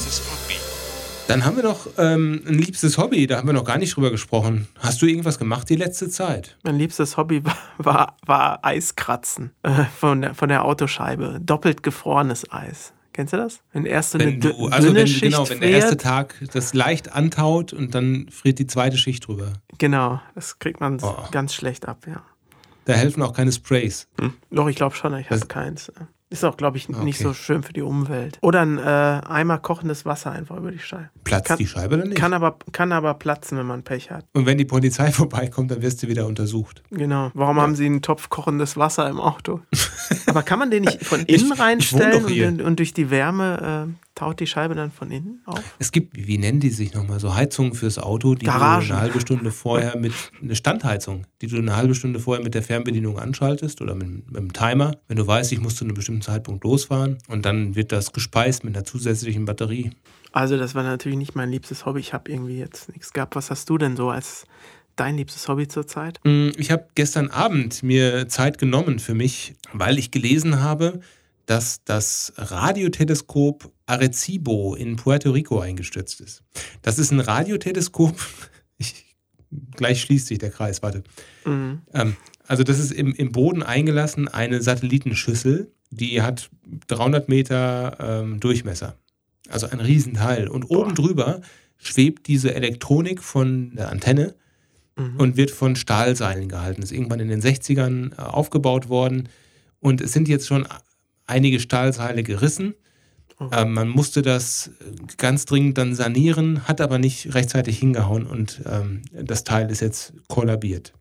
[1.29, 4.11] Dann haben wir noch ähm, ein liebstes Hobby, da haben wir noch gar nicht drüber
[4.11, 4.67] gesprochen.
[4.81, 6.59] Hast du irgendwas gemacht die letzte Zeit?
[6.65, 11.39] Mein liebstes Hobby war, war, war Eiskratzen äh, von, der, von der Autoscheibe.
[11.41, 12.93] Doppelt gefrorenes Eis.
[13.13, 13.61] Kennst du das?
[13.73, 17.13] Wenn erst wenn eine du, also wenn, Schicht genau, wenn der erste Tag das leicht
[17.13, 19.53] antaut und dann friert die zweite Schicht drüber.
[19.79, 21.15] Genau, das kriegt man oh.
[21.31, 22.23] ganz schlecht ab, ja.
[22.85, 24.09] Da helfen auch keine Sprays.
[24.19, 24.33] Hm.
[24.51, 25.93] Doch, ich glaube schon, ich habe keins.
[26.33, 27.05] Ist auch, glaube ich, okay.
[27.05, 28.39] nicht so schön für die Umwelt.
[28.41, 31.11] Oder ein äh, Eimer kochendes Wasser einfach über die Scheibe.
[31.25, 32.19] Platzt kann, die Scheibe dann nicht?
[32.19, 34.25] Kann aber, kann aber platzen, wenn man Pech hat.
[34.33, 36.83] Und wenn die Polizei vorbeikommt, dann wirst du wieder untersucht.
[36.91, 37.31] Genau.
[37.35, 37.63] Warum ja.
[37.63, 39.61] haben sie einen Topf kochendes Wasser im Auto?
[40.27, 43.91] aber kann man den nicht von innen ich, reinstellen ich und, und, durch die Wärme
[43.91, 45.63] äh, taut die Scheibe dann von innen auf?
[45.79, 48.87] Es gibt, wie nennen die sich nochmal, so Heizungen fürs Auto, die Garagen.
[48.87, 52.55] du eine halbe Stunde vorher mit, eine Standheizung, die du eine halbe Stunde vorher mit
[52.55, 55.95] der Fernbedienung anschaltest oder mit, mit einem Timer, wenn du weißt, ich muss zu einem
[55.95, 59.91] bestimmten Zeitpunkt losfahren und dann wird das gespeist mit einer zusätzlichen Batterie.
[60.33, 62.01] Also das war natürlich nicht mein liebstes Hobby.
[62.01, 63.37] Ich habe irgendwie jetzt nichts gehabt.
[63.37, 64.47] Was hast du denn so als
[64.97, 66.21] dein liebstes Hobby zurzeit?
[66.25, 71.01] Mm, ich habe gestern Abend mir Zeit genommen für mich, weil ich gelesen habe,
[71.47, 76.43] dass das Radioteleskop Arecibo in Puerto Rico eingestürzt ist.
[76.83, 78.17] Das ist ein Radioteleskop.
[78.79, 79.15] Ich,
[79.77, 81.05] gleich schließt sich der Kreis, warte.
[81.45, 81.83] Mhm.
[81.95, 82.17] Ähm,
[82.49, 86.51] also das ist im, im Boden eingelassen eine Satellitenschüssel, die hat
[86.89, 88.97] 300 Meter ähm, Durchmesser.
[89.49, 90.49] Also ein Riesenteil.
[90.49, 91.43] Und oben drüber
[91.77, 94.35] schwebt diese Elektronik von der Antenne
[94.97, 95.17] mhm.
[95.19, 96.83] und wird von Stahlseilen gehalten.
[96.83, 99.29] Ist irgendwann in den 60ern äh, aufgebaut worden.
[99.81, 100.67] Und es sind jetzt schon
[101.27, 102.75] einige Stahlseile gerissen.
[103.43, 103.49] Oh.
[103.53, 104.71] Ähm, man musste das
[105.17, 110.15] ganz dringend dann sanieren, hat aber nicht rechtzeitig hingehauen und ähm, das Teil ist jetzt
[110.29, 110.93] kollabiert.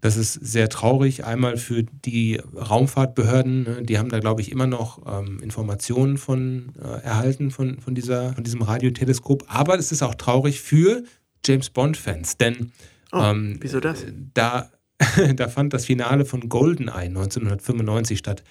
[0.00, 4.66] Das ist sehr traurig, einmal für die Raumfahrtbehörden, ne, die haben da, glaube ich, immer
[4.66, 9.44] noch ähm, Informationen von äh, erhalten von, von, dieser, von diesem Radioteleskop.
[9.46, 11.04] Aber es ist auch traurig für
[11.46, 12.72] James Bond-Fans, denn
[13.12, 14.04] oh, ähm, wieso das?
[14.34, 14.70] Da,
[15.36, 18.42] da fand das Finale von GoldenEye 1995 statt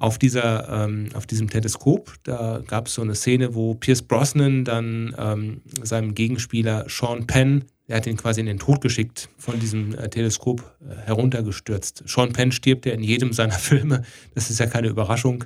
[0.00, 2.14] auf, dieser, ähm, auf diesem Teleskop.
[2.24, 7.64] Da gab es so eine Szene, wo Pierce Brosnan dann ähm, seinem Gegenspieler Sean Penn,
[7.86, 12.04] er hat ihn quasi in den Tod geschickt, von diesem äh, Teleskop äh, heruntergestürzt.
[12.06, 14.02] Sean Penn stirbt ja in jedem seiner Filme.
[14.34, 15.44] Das ist ja keine Überraschung.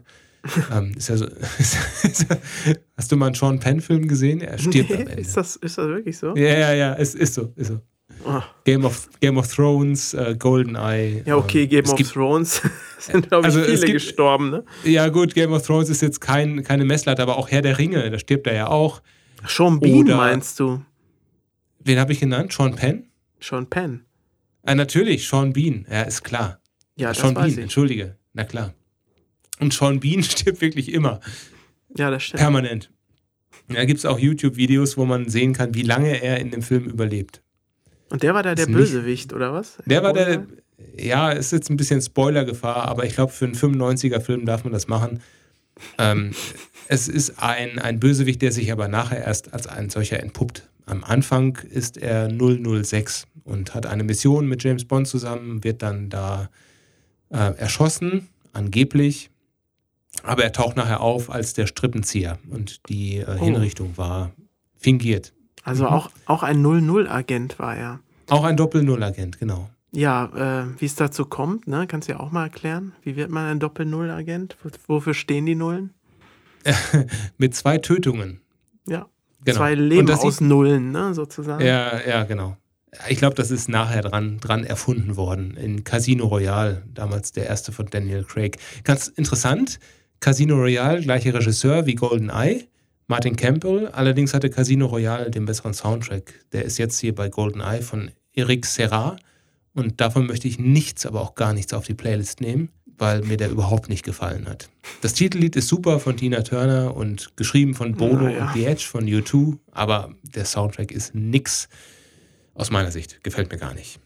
[0.70, 1.26] ähm, ist ja so,
[2.96, 4.40] hast du mal einen Sean Penn-Film gesehen?
[4.42, 5.12] Er stirbt am Ende.
[5.14, 6.36] Ist das, ist das wirklich so?
[6.36, 7.80] Ja, ja, ja, es ist so, ist so.
[8.64, 11.22] Game, of, Game of Thrones, äh, GoldenEye.
[11.24, 12.62] Ja, okay, ähm, Game of Thrones
[12.98, 14.64] sind, glaube ich, also viele gibt, gestorben, ne?
[14.84, 18.10] Ja, gut, Game of Thrones ist jetzt kein, keine Messlatte, aber auch Herr der Ringe,
[18.10, 19.02] da stirbt er ja auch.
[19.46, 20.82] Sean Bean Oder, meinst du?
[21.80, 22.52] Wen habe ich genannt?
[22.52, 23.04] Sean Penn?
[23.40, 24.04] Sean Penn.
[24.62, 26.60] Ah, natürlich, Sean Bean, ja, ist klar.
[26.96, 27.58] Ja, das Sean Bean, ich.
[27.58, 28.72] entschuldige, na klar.
[29.60, 31.20] Und Sean Bean stirbt wirklich immer.
[31.96, 32.40] Ja, das stimmt.
[32.40, 32.90] Permanent.
[33.68, 36.84] Da gibt es auch YouTube-Videos, wo man sehen kann, wie lange er in dem Film
[36.84, 37.42] überlebt.
[38.10, 39.78] Und der war da der Bösewicht, oder was?
[39.86, 40.46] Der war der,
[40.96, 44.88] ja, ist jetzt ein bisschen Spoilergefahr, aber ich glaube, für einen 95er-Film darf man das
[44.88, 45.20] machen.
[45.98, 46.32] Ähm,
[46.88, 50.68] es ist ein, ein Bösewicht, der sich aber nachher erst als ein solcher entpuppt.
[50.86, 56.10] Am Anfang ist er 006 und hat eine Mission mit James Bond zusammen, wird dann
[56.10, 56.50] da
[57.30, 59.30] äh, erschossen, angeblich.
[60.22, 63.44] Aber er taucht nachher auf als der Strippenzieher und die äh, oh.
[63.44, 64.32] Hinrichtung war
[64.76, 65.32] fingiert.
[65.64, 65.90] Also mhm.
[65.90, 68.00] auch, auch ein 00-Agent war er.
[68.28, 69.68] Auch ein Doppel-Null-Agent, genau.
[69.90, 71.86] Ja, äh, wie es dazu kommt, ne?
[71.86, 72.92] kannst du ja auch mal erklären.
[73.02, 74.56] Wie wird man ein Doppel-Null-Agent?
[74.86, 75.94] Wofür stehen die Nullen?
[77.38, 78.40] Mit zwei Tötungen.
[78.86, 79.06] Ja.
[79.44, 79.58] Genau.
[79.58, 81.64] Zwei Leben aus Nullen, ne, sozusagen.
[81.64, 82.56] Ja, ja, genau.
[83.08, 87.70] Ich glaube, das ist nachher dran, dran erfunden worden in Casino Royale, damals der erste
[87.72, 88.56] von Daniel Craig.
[88.84, 89.80] Ganz interessant,
[90.20, 92.66] Casino Royale, gleicher Regisseur wie Golden Eye,
[93.14, 93.86] Martin Campbell.
[93.92, 96.34] Allerdings hatte Casino Royale den besseren Soundtrack.
[96.50, 99.14] Der ist jetzt hier bei Golden Eye von Eric Serra.
[99.72, 103.36] Und davon möchte ich nichts, aber auch gar nichts auf die Playlist nehmen, weil mir
[103.36, 104.68] der überhaupt nicht gefallen hat.
[105.00, 108.46] Das Titellied ist super von Tina Turner und geschrieben von Bono Naja.
[108.48, 111.68] und The Edge von U2, aber der Soundtrack ist nix.
[112.54, 113.22] Aus meiner Sicht.
[113.22, 114.00] Gefällt mir gar nicht.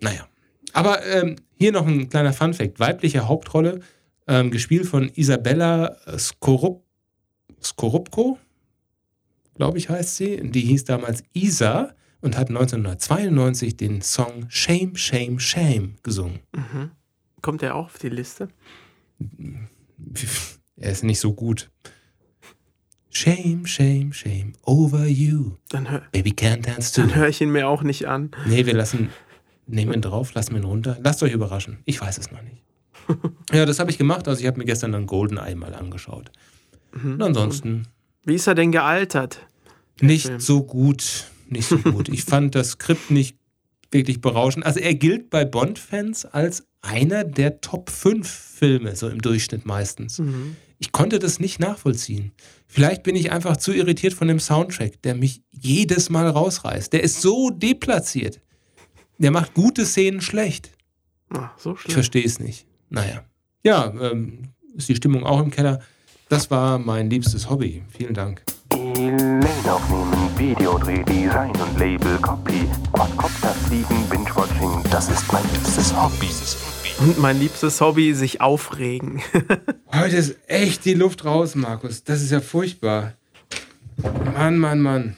[0.00, 0.26] Naja.
[0.72, 2.80] Aber ähm, hier noch ein kleiner Funfact.
[2.80, 3.78] Weibliche Hauptrolle,
[4.26, 6.82] ähm, gespielt von Isabella Skorup
[7.62, 8.38] Skorupko,
[9.56, 10.50] glaube ich heißt sie.
[10.50, 16.40] Die hieß damals Isa und hat 1992 den Song Shame, Shame, Shame gesungen.
[16.54, 16.90] Mhm.
[17.42, 18.48] Kommt der auch auf die Liste?
[20.76, 21.70] Er ist nicht so gut.
[23.10, 25.56] Shame, shame, shame over you.
[25.68, 27.02] Dann, hör, Baby can't dance too.
[27.02, 28.30] dann höre ich ihn mir auch nicht an.
[28.46, 29.10] Nee, wir lassen,
[29.66, 30.96] nehmen ihn drauf, lassen ihn runter.
[31.02, 31.80] Lasst euch überraschen.
[31.84, 32.62] Ich weiß es noch nicht.
[33.52, 34.28] Ja, das habe ich gemacht.
[34.28, 36.30] Also ich habe mir gestern dann Goldeneye mal angeschaut.
[36.92, 37.12] Mhm.
[37.14, 37.88] Und ansonsten
[38.24, 39.46] Wie ist er denn gealtert?
[40.00, 40.40] nicht Film.
[40.40, 41.26] so gut.
[41.48, 42.08] Nicht so gut.
[42.08, 43.36] Ich fand das Skript nicht
[43.90, 44.64] wirklich berauschend.
[44.64, 50.18] Also er gilt bei Bond-Fans als einer der Top 5 Filme, so im Durchschnitt meistens.
[50.20, 50.56] Mhm.
[50.78, 52.32] Ich konnte das nicht nachvollziehen.
[52.66, 56.92] Vielleicht bin ich einfach zu irritiert von dem Soundtrack, der mich jedes Mal rausreißt.
[56.92, 58.40] Der ist so deplatziert.
[59.18, 60.70] Der macht gute Szenen schlecht.
[61.30, 61.94] Ah, so Ich schlimm.
[61.94, 62.66] verstehe es nicht.
[62.88, 63.24] Naja.
[63.62, 65.80] Ja, ähm, ist die Stimmung auch im Keller.
[66.30, 67.82] Das war mein liebstes Hobby.
[67.90, 68.44] Vielen Dank.
[68.72, 76.30] Elaine aufnehmen, Videodreh, Design und Label, Copy, Quadcopter fliegen, Binge-Watching, das ist mein liebstes Hobby.
[77.00, 79.20] Und mein liebstes Hobby, sich aufregen.
[79.92, 82.04] Heute ist echt die Luft raus, Markus.
[82.04, 83.14] Das ist ja furchtbar.
[84.32, 85.16] Mann, Mann, Mann.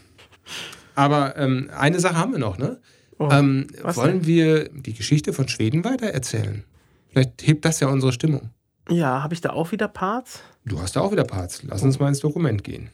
[0.95, 2.81] Aber ähm, eine Sache haben wir noch, ne?
[3.19, 6.65] Oh, ähm, wollen wir die Geschichte von Schweden weitererzählen?
[7.11, 8.49] Vielleicht hebt das ja unsere Stimmung.
[8.89, 10.41] Ja, habe ich da auch wieder Parts?
[10.64, 11.62] Du hast da auch wieder Parts.
[11.62, 12.91] Lass uns mal ins Dokument gehen.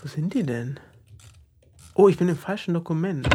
[0.00, 0.78] Wo sind die denn?
[1.94, 3.28] Oh, ich bin im falschen Dokument.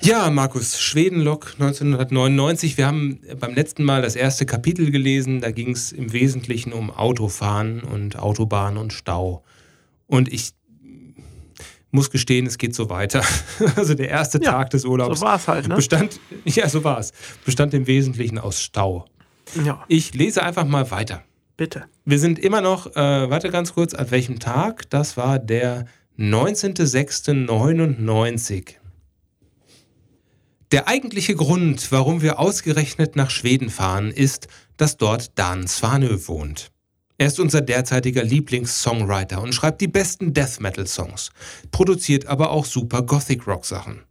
[0.00, 2.78] Ja, Markus, Schwedenlok 1999.
[2.78, 5.40] Wir haben beim letzten Mal das erste Kapitel gelesen.
[5.40, 9.44] Da ging es im Wesentlichen um Autofahren und Autobahn und Stau.
[10.06, 10.52] Und ich
[11.90, 13.22] muss gestehen, es geht so weiter.
[13.76, 15.74] Also der erste Ja, Tag des Urlaubs So war es halt, ne?
[15.76, 17.12] bestand, ja, so war es,
[17.44, 19.06] bestand im Wesentlichen aus Stau.
[19.64, 21.22] Ja, Ich lese einfach mal weiter.
[21.56, 21.84] bitte.
[22.04, 24.88] Wir sind immer noch, äh, warte ganz kurz, an welchem Tag?
[24.90, 25.86] Das war der
[26.18, 28.74] 19.06.99.
[30.72, 36.70] Der eigentliche Grund, warum wir ausgerechnet nach Schweden fahren, ist, dass dort Dan Svanö wohnt.
[37.20, 41.30] Er ist unser derzeitiger Lieblings-Songwriter und schreibt die besten Death Metal-Songs,
[41.72, 44.02] produziert aber auch super Gothic-Rock-Sachen.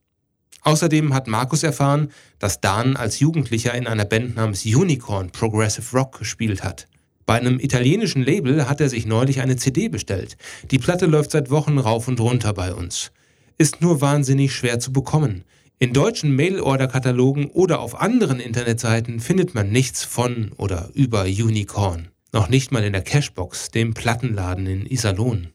[0.64, 6.20] Außerdem hat Markus erfahren, dass Dan als Jugendlicher in einer Band namens Unicorn Progressive Rock
[6.20, 6.90] gespielt hat.
[7.26, 10.36] Bei einem italienischen Label hat er sich neulich eine CD bestellt.
[10.72, 13.12] Die Platte läuft seit Wochen rauf und runter bei uns.
[13.58, 15.46] Ist nur wahnsinnig schwer zu bekommen.
[15.80, 22.10] In deutschen Mail-Order-Katalogen oder auf anderen Internetseiten findet man nichts von oder über Unicorn.
[22.34, 25.50] Noch nicht mal in der Cashbox, dem Plattenladen in Iserlohn.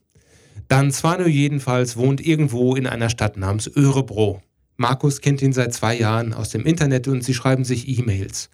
[0.69, 4.43] Dan Svanö jedenfalls wohnt irgendwo in einer Stadt namens Örebro.
[4.77, 8.49] Markus kennt ihn seit zwei Jahren aus dem Internet und sie schreiben sich E-Mails.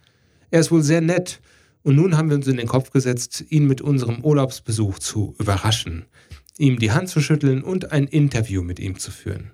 [0.51, 1.41] Er ist wohl sehr nett
[1.83, 6.07] und nun haben wir uns in den Kopf gesetzt, ihn mit unserem Urlaubsbesuch zu überraschen,
[6.59, 9.53] ihm die Hand zu schütteln und ein Interview mit ihm zu führen.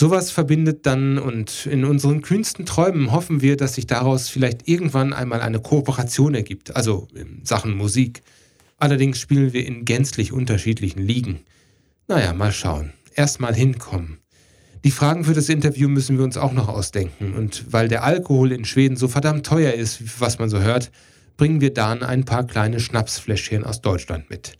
[0.00, 5.12] Sowas verbindet dann und in unseren kühnsten Träumen hoffen wir, dass sich daraus vielleicht irgendwann
[5.12, 8.22] einmal eine Kooperation ergibt, also in Sachen Musik.
[8.78, 11.40] Allerdings spielen wir in gänzlich unterschiedlichen Ligen.
[12.08, 12.94] Naja, mal schauen.
[13.14, 14.20] Erstmal hinkommen.
[14.84, 17.34] Die Fragen für das Interview müssen wir uns auch noch ausdenken.
[17.34, 20.90] Und weil der Alkohol in Schweden so verdammt teuer ist, was man so hört,
[21.36, 24.54] bringen wir dann ein paar kleine Schnapsfläschchen aus Deutschland mit.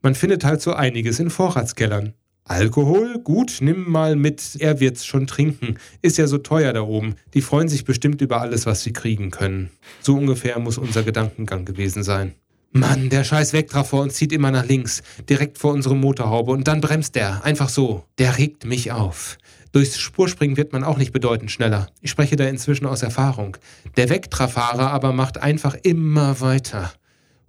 [0.00, 2.14] Man findet halt so einiges in Vorratskellern.
[2.48, 3.18] Alkohol?
[3.18, 5.78] Gut, nimm mal mit, er wird's schon trinken.
[6.00, 7.16] Ist ja so teuer da oben.
[7.34, 9.70] Die freuen sich bestimmt über alles, was sie kriegen können.
[10.00, 12.34] So ungefähr muss unser Gedankengang gewesen sein.
[12.70, 16.68] Mann, der scheiß Vectra vor uns zieht immer nach links, direkt vor unsere Motorhaube und
[16.68, 18.04] dann bremst er, einfach so.
[18.18, 19.38] Der regt mich auf.
[19.72, 21.88] Durchs Spurspringen wird man auch nicht bedeutend schneller.
[22.00, 23.56] Ich spreche da inzwischen aus Erfahrung.
[23.96, 26.92] Der Vectra-Fahrer aber macht einfach immer weiter.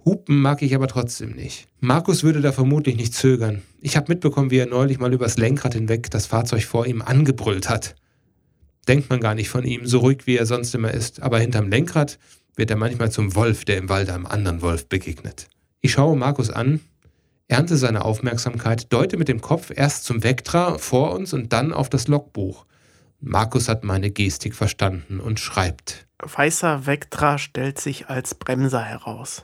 [0.08, 1.68] Hupen mag ich aber trotzdem nicht.
[1.82, 3.62] Markus würde da vermutlich nicht zögern.
[3.82, 7.68] Ich habe mitbekommen, wie er neulich mal übers Lenkrad hinweg das Fahrzeug vor ihm angebrüllt
[7.68, 7.94] hat.
[8.88, 11.70] Denkt man gar nicht von ihm, so ruhig wie er sonst immer ist, aber hinterm
[11.70, 12.20] Lenkrad
[12.56, 15.50] wird er manchmal zum Wolf, der im Wald einem anderen Wolf begegnet.
[15.82, 16.80] Ich schaue Markus an.
[17.50, 21.90] ernte seine Aufmerksamkeit, deute mit dem Kopf erst zum Vectra vor uns und dann auf
[21.90, 22.66] das Logbuch.
[23.20, 26.08] Markus hat meine Gestik verstanden und schreibt.
[26.24, 29.44] Weißer Vectra stellt sich als Bremser heraus.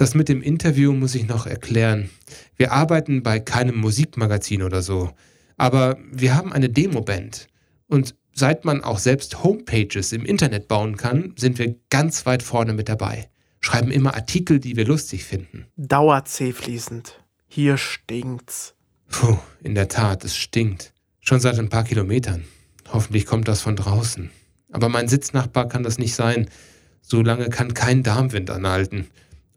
[0.00, 2.08] Das mit dem Interview muss ich noch erklären.
[2.56, 5.10] Wir arbeiten bei keinem Musikmagazin oder so.
[5.58, 7.48] Aber wir haben eine Demoband.
[7.86, 12.72] Und seit man auch selbst Homepages im Internet bauen kann, sind wir ganz weit vorne
[12.72, 13.28] mit dabei.
[13.60, 15.66] Schreiben immer Artikel, die wir lustig finden.
[15.76, 17.22] Dauerzähfließend.
[17.46, 18.74] Hier stinkt's.
[19.10, 20.94] Puh, in der Tat, es stinkt.
[21.20, 22.44] Schon seit ein paar Kilometern.
[22.90, 24.30] Hoffentlich kommt das von draußen.
[24.72, 26.48] Aber mein Sitznachbar kann das nicht sein.
[27.02, 29.08] So lange kann kein Darmwind anhalten.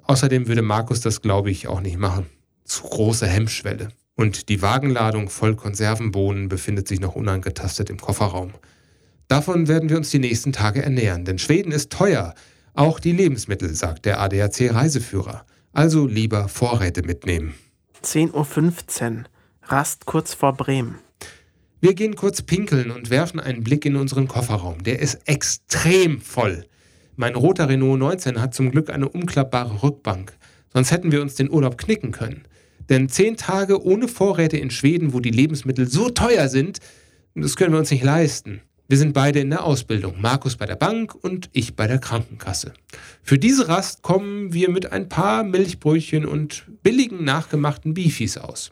[0.04, 2.28] Außerdem würde Markus das, glaube ich, auch nicht machen.
[2.66, 3.90] Zu große Hemmschwelle.
[4.16, 8.54] Und die Wagenladung voll Konservenbohnen befindet sich noch unangetastet im Kofferraum.
[9.28, 12.36] Davon werden wir uns die nächsten Tage ernähren, denn Schweden ist teuer.
[12.74, 15.46] Auch die Lebensmittel, sagt der ADAC-Reiseführer.
[15.72, 17.56] Also lieber Vorräte mitnehmen.
[18.04, 18.32] 10.15
[19.20, 19.24] Uhr.
[19.64, 21.00] Rast kurz vor Bremen.
[21.80, 24.84] Wir gehen kurz pinkeln und werfen einen Blick in unseren Kofferraum.
[24.84, 26.66] Der ist extrem voll.
[27.16, 30.36] Mein roter Renault 19 hat zum Glück eine umklappbare Rückbank.
[30.74, 32.44] Sonst hätten wir uns den Urlaub knicken können.
[32.90, 36.80] Denn zehn Tage ohne Vorräte in Schweden, wo die Lebensmittel so teuer sind,
[37.36, 38.62] das können wir uns nicht leisten.
[38.88, 42.74] Wir sind beide in der Ausbildung, Markus bei der Bank und ich bei der Krankenkasse.
[43.22, 48.72] Für diese Rast kommen wir mit ein paar Milchbrötchen und billigen nachgemachten Beefies aus.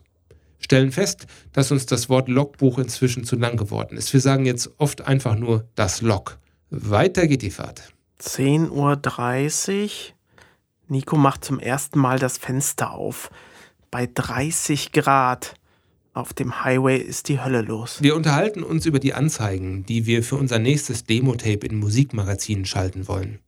[0.58, 4.12] Stellen fest, dass uns das Wort Logbuch inzwischen zu lang geworden ist.
[4.12, 6.38] Wir sagen jetzt oft einfach nur das Log.
[6.70, 7.91] Weiter geht die Fahrt.
[8.22, 9.90] 10.30 Uhr.
[10.88, 13.30] Nico macht zum ersten Mal das Fenster auf
[13.90, 15.54] bei 30 Grad.
[16.14, 17.98] Auf dem Highway ist die Hölle los.
[18.00, 23.08] Wir unterhalten uns über die Anzeigen, die wir für unser nächstes Demo-Tape in Musikmagazinen schalten
[23.08, 23.38] wollen.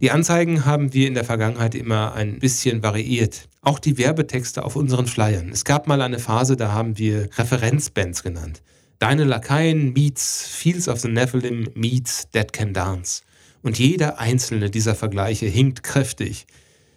[0.00, 3.48] Die Anzeigen haben wir in der Vergangenheit immer ein bisschen variiert.
[3.60, 5.50] Auch die Werbetexte auf unseren Flyern.
[5.50, 8.62] Es gab mal eine Phase, da haben wir Referenzbands genannt.
[8.98, 13.22] Deine Lakaien meets Fields of the Nephilim meets Dead Can Dance.
[13.62, 16.46] Und jeder einzelne dieser Vergleiche hinkt kräftig.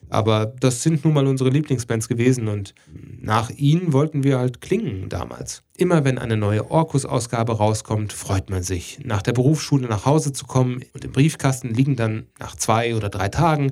[0.10, 2.76] Aber das sind nun mal unsere Lieblingsbands gewesen und
[3.20, 5.64] nach ihnen wollten wir halt klingen damals.
[5.76, 10.46] Immer wenn eine neue Orkus-Ausgabe rauskommt, freut man sich, nach der Berufsschule nach Hause zu
[10.46, 13.72] kommen und im Briefkasten liegen dann nach zwei oder drei Tagen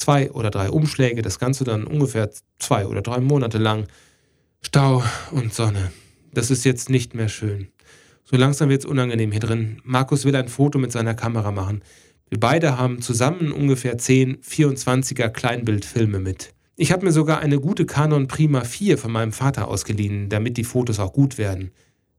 [0.00, 3.86] zwei oder drei Umschläge, das Ganze dann ungefähr zwei oder drei Monate lang.
[4.62, 5.92] Stau und Sonne.
[6.32, 7.68] Das ist jetzt nicht mehr schön.
[8.24, 9.80] So langsam wird es unangenehm hier drin.
[9.84, 11.82] Markus will ein Foto mit seiner Kamera machen.
[12.30, 16.54] Wir beide haben zusammen ungefähr 10 24er Kleinbildfilme mit.
[16.76, 20.62] Ich habe mir sogar eine gute Canon Prima 4 von meinem Vater ausgeliehen, damit die
[20.62, 21.72] Fotos auch gut werden.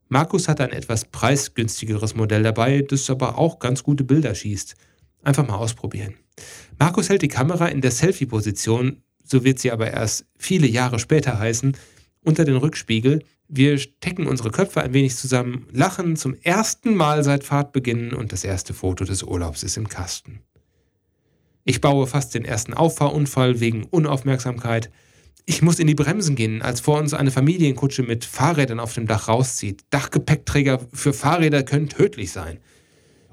[0.08, 4.74] Markus hat ein etwas preisgünstigeres Modell dabei, das aber auch ganz gute Bilder schießt.
[5.22, 6.12] Einfach mal ausprobieren.
[6.78, 11.38] Markus hält die Kamera in der Selfie-Position, so wird sie aber erst viele Jahre später
[11.38, 11.74] heißen,
[12.22, 17.44] unter den Rückspiegel wir stecken unsere Köpfe ein wenig zusammen, lachen zum ersten Mal seit
[17.44, 20.40] Fahrtbeginn und das erste Foto des Urlaubs ist im Kasten.
[21.64, 24.90] Ich baue fast den ersten Auffahrunfall wegen Unaufmerksamkeit.
[25.44, 29.06] Ich muss in die Bremsen gehen, als vor uns eine Familienkutsche mit Fahrrädern auf dem
[29.06, 29.82] Dach rauszieht.
[29.90, 32.58] Dachgepäckträger für Fahrräder können tödlich sein.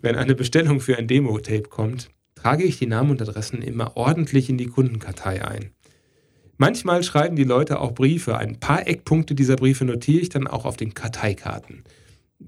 [0.00, 4.50] Wenn eine Bestellung für ein Demo-Tape kommt, trage ich die Namen und Adressen immer ordentlich
[4.50, 5.70] in die Kundenkartei ein.
[6.58, 8.36] Manchmal schreiben die Leute auch Briefe.
[8.36, 11.82] Ein paar Eckpunkte dieser Briefe notiere ich dann auch auf den Karteikarten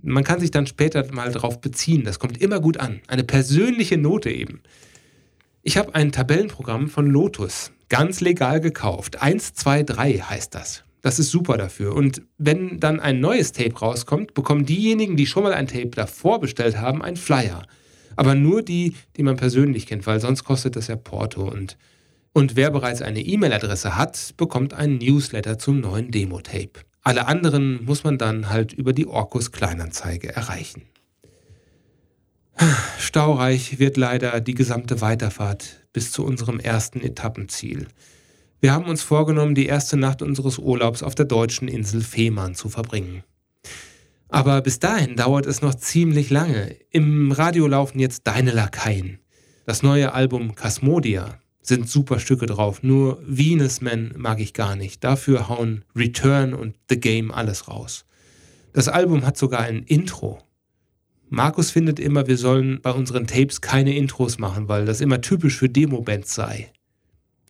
[0.02, 2.04] man kann sich dann später mal darauf beziehen.
[2.04, 3.00] Das kommt immer gut an.
[3.06, 4.60] Eine persönliche Note eben.
[5.62, 9.22] Ich habe ein Tabellenprogramm von Lotus, ganz legal gekauft.
[9.22, 10.84] 1, 2, 3 heißt das.
[11.00, 11.94] Das ist super dafür.
[11.94, 16.40] Und wenn dann ein neues Tape rauskommt, bekommen diejenigen, die schon mal ein Tape davor
[16.40, 17.66] bestellt haben, einen Flyer.
[18.16, 21.42] Aber nur die, die man persönlich kennt, weil sonst kostet das ja Porto.
[21.46, 21.76] Und,
[22.32, 26.80] und wer bereits eine E-Mail-Adresse hat, bekommt einen Newsletter zum neuen Demo-Tape.
[27.04, 30.82] Alle anderen muss man dann halt über die Orkus Kleinanzeige erreichen.
[32.98, 37.88] Staureich wird leider die gesamte Weiterfahrt bis zu unserem ersten Etappenziel.
[38.60, 42.70] Wir haben uns vorgenommen, die erste Nacht unseres Urlaubs auf der deutschen Insel Fehmarn zu
[42.70, 43.22] verbringen.
[44.28, 46.74] Aber bis dahin dauert es noch ziemlich lange.
[46.90, 49.18] Im Radio laufen jetzt Deine Lakaien.
[49.66, 52.82] Das neue Album Kasmodia sind super Stücke drauf.
[52.82, 55.02] Nur Venusman mag ich gar nicht.
[55.02, 58.04] Dafür hauen Return und The Game alles raus.
[58.72, 60.42] Das Album hat sogar ein Intro.
[61.30, 65.56] Markus findet immer, wir sollen bei unseren Tapes keine Intros machen, weil das immer typisch
[65.56, 66.70] für Demo-Bands sei.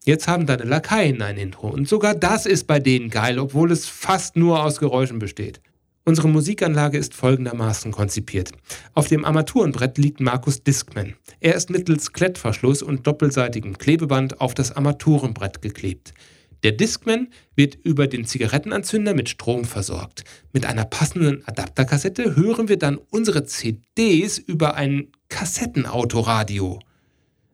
[0.04, 3.86] Jetzt haben deine Lakaien ein Intro und sogar das ist bei denen geil, obwohl es
[3.86, 5.60] fast nur aus Geräuschen besteht.
[6.06, 8.52] Unsere Musikanlage ist folgendermaßen konzipiert.
[8.92, 11.14] Auf dem Armaturenbrett liegt Markus Discman.
[11.40, 16.12] Er ist mittels Klettverschluss und doppelseitigem Klebeband auf das Armaturenbrett geklebt.
[16.62, 20.24] Der Discman wird über den Zigarettenanzünder mit Strom versorgt.
[20.52, 26.80] Mit einer passenden Adapterkassette hören wir dann unsere CDs über ein Kassettenautoradio.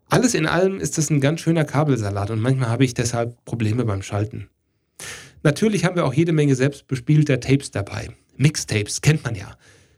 [0.08, 3.84] Alles in allem ist es ein ganz schöner Kabelsalat und manchmal habe ich deshalb Probleme
[3.84, 4.48] beim Schalten.
[5.44, 8.10] Natürlich haben wir auch jede Menge selbstbespielter Tapes dabei.
[8.40, 9.54] Mixtapes kennt man ja.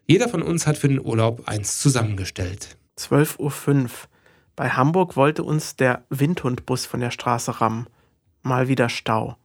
[0.06, 2.76] Jeder von uns hat für den Urlaub eins zusammengestellt.
[2.98, 3.88] 12.05 Uhr.
[4.56, 7.86] Bei Hamburg wollte uns der Windhundbus von der Straße rammen.
[8.42, 9.36] Mal wieder Stau.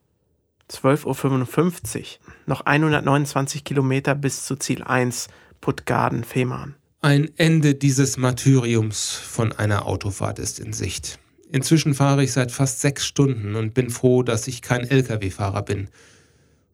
[0.71, 2.05] 12.55 Uhr.
[2.47, 5.27] Noch 129 Kilometer bis zu Ziel 1,
[5.61, 6.73] Puttgarden-Fehmarn.
[7.01, 11.19] Ein Ende dieses Martyriums von einer Autofahrt ist in Sicht.
[11.51, 15.87] Inzwischen fahre ich seit fast sechs Stunden und bin froh, dass ich kein Lkw-Fahrer bin.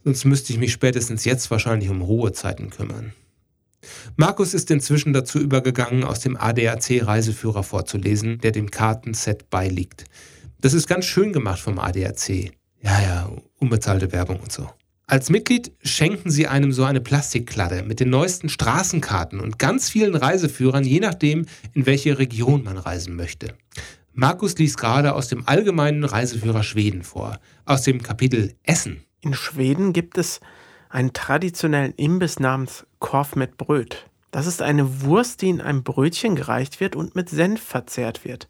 [0.04, 3.14] Sonst müsste ich mich spätestens jetzt wahrscheinlich um Ruhezeiten kümmern.
[4.16, 10.06] Markus ist inzwischen dazu übergegangen, aus dem ADAC-Reiseführer vorzulesen, der dem Kartenset beiliegt.
[10.60, 12.51] Das ist ganz schön gemacht vom ADAC.
[12.82, 14.70] Ja, ja, unbezahlte Werbung und so.
[15.06, 20.16] Als Mitglied schenken sie einem so eine Plastikkladde mit den neuesten Straßenkarten und ganz vielen
[20.16, 23.56] Reiseführern, je nachdem, in welche Region man reisen möchte.
[24.14, 29.04] Markus liest gerade aus dem allgemeinen Reiseführer Schweden vor, aus dem Kapitel Essen.
[29.24, 30.41] In Schweden gibt es
[30.89, 34.09] einen traditionellen Imbiss namens Korf mit Bröt.
[34.32, 38.49] Das ist eine Wurst, die in einem Brötchen gereicht wird und mit Senf verzehrt wird.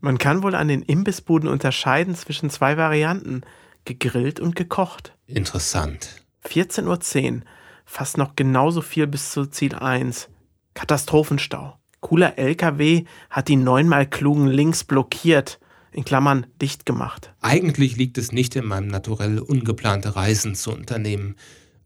[0.00, 3.42] Man kann wohl an den Imbissbuden unterscheiden zwischen zwei Varianten,
[3.84, 5.14] gegrillt und gekocht.
[5.28, 6.24] Interessant.
[6.46, 7.42] 14.10 Uhr,
[7.84, 10.28] fast noch genauso viel bis zu Ziel 1.
[10.74, 11.78] Katastrophenstau.
[12.00, 15.60] Cooler LKW hat die neunmal klugen links blockiert,
[15.92, 17.32] in Klammern dicht gemacht.
[17.40, 21.36] Eigentlich liegt es nicht in meinem Naturell, ungeplante Reisen zu unternehmen.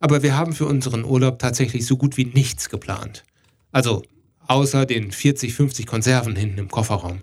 [0.00, 3.24] Aber wir haben für unseren Urlaub tatsächlich so gut wie nichts geplant.
[3.70, 4.02] Also
[4.48, 7.22] außer den 40, 50 Konserven hinten im Kofferraum.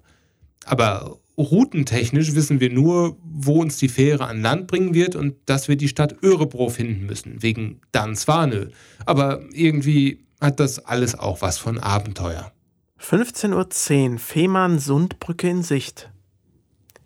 [0.65, 5.67] Aber routentechnisch wissen wir nur, wo uns die Fähre an Land bringen wird und dass
[5.67, 8.67] wir die Stadt Örebro finden müssen, wegen Dan Svanö.
[9.05, 12.51] Aber irgendwie hat das alles auch was von Abenteuer.
[12.99, 16.09] 15.10 Uhr, Fehmarn-Sundbrücke in Sicht.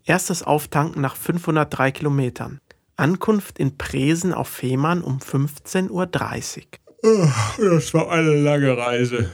[0.05, 2.59] Erstes Auftanken nach 503 Kilometern.
[2.95, 7.31] Ankunft in Presen auf Fehmarn um 15.30 Uhr.
[7.57, 9.29] Das war eine lange Reise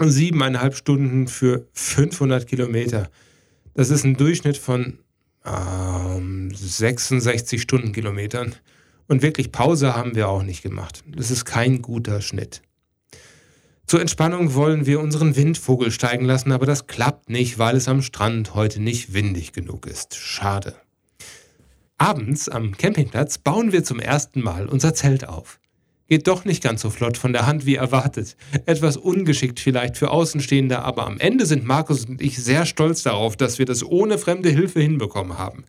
[0.00, 3.10] siebeneinhalb Stunden für 500 Kilometer.
[3.74, 4.98] Das ist ein Durchschnitt von
[5.44, 8.54] ähm, 66 Stundenkilometern.
[9.06, 11.04] Und wirklich Pause haben wir auch nicht gemacht.
[11.06, 12.62] Das ist kein guter Schnitt.
[13.86, 18.02] Zur Entspannung wollen wir unseren Windvogel steigen lassen, aber das klappt nicht, weil es am
[18.02, 20.16] Strand heute nicht windig genug ist.
[20.16, 20.74] Schade.
[21.98, 25.60] Abends am Campingplatz bauen wir zum ersten Mal unser Zelt auf
[26.08, 28.36] geht doch nicht ganz so flott von der Hand wie erwartet.
[28.66, 33.36] Etwas ungeschickt vielleicht für Außenstehende, aber am Ende sind Markus und ich sehr stolz darauf,
[33.36, 35.64] dass wir das ohne fremde Hilfe hinbekommen haben.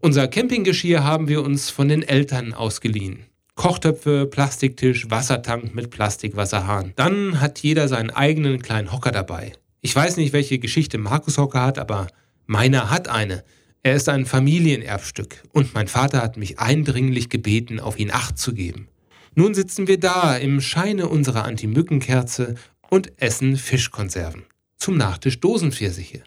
[0.00, 3.24] Unser Campinggeschirr haben wir uns von den Eltern ausgeliehen.
[3.58, 6.92] Kochtöpfe, Plastiktisch, Wassertank mit Plastikwasserhahn.
[6.94, 9.52] Dann hat jeder seinen eigenen kleinen Hocker dabei.
[9.80, 12.06] Ich weiß nicht, welche Geschichte Markus Hocker hat, aber
[12.46, 13.42] meiner hat eine.
[13.82, 18.54] Er ist ein Familienerbstück und mein Vater hat mich eindringlich gebeten, auf ihn Acht zu
[18.54, 18.86] geben.
[19.34, 22.54] Nun sitzen wir da im Scheine unserer Anti-Mückenkerze
[22.90, 24.44] und essen Fischkonserven.
[24.76, 26.22] Zum Nachtisch Dosenpfirsiche.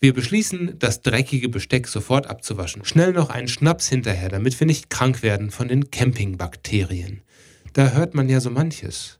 [0.00, 2.84] Wir beschließen, das dreckige Besteck sofort abzuwaschen.
[2.84, 7.22] Schnell noch einen Schnaps hinterher, damit wir nicht krank werden von den Campingbakterien.
[7.72, 9.18] Da hört man ja so manches.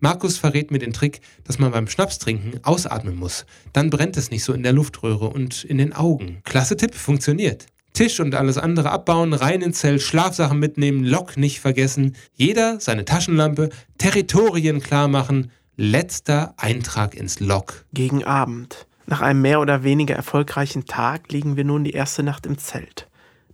[0.00, 3.46] Markus verrät mir den Trick, dass man beim Schnapstrinken ausatmen muss.
[3.72, 6.40] Dann brennt es nicht so in der Luftröhre und in den Augen.
[6.42, 7.66] Klasse Tipp, funktioniert.
[7.92, 13.04] Tisch und alles andere abbauen, rein ins Zelt, Schlafsachen mitnehmen, Lok nicht vergessen, jeder seine
[13.04, 17.86] Taschenlampe, Territorien klar machen, letzter Eintrag ins Lok.
[17.94, 18.85] Gegen Abend.
[19.06, 23.08] Nach einem mehr oder weniger erfolgreichen Tag liegen wir nun die erste Nacht im Zelt.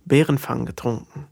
[0.05, 1.27] Bärenfang getrunken.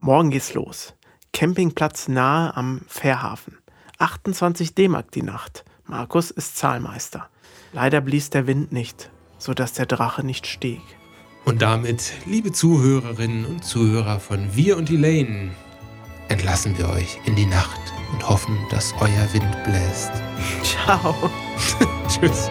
[0.00, 0.94] Morgen geht's los.
[1.32, 3.58] Campingplatz nahe am Fährhafen.
[3.98, 5.64] 28 D-Mark die Nacht.
[5.86, 7.28] Markus ist Zahlmeister.
[7.72, 10.82] Leider blies der Wind nicht, sodass der Drache nicht stieg.
[11.44, 15.50] Und damit, liebe Zuhörerinnen und Zuhörer von Wir und Elaine,
[16.28, 17.80] entlassen wir euch in die Nacht
[18.12, 20.12] und hoffen, dass euer Wind bläst.
[20.62, 21.30] Ciao.
[22.08, 22.48] Tschüss.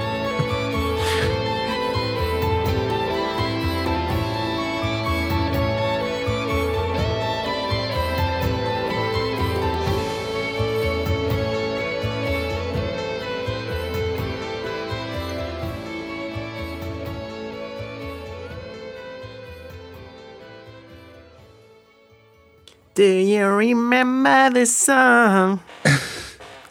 [23.02, 25.60] Do you remember this song?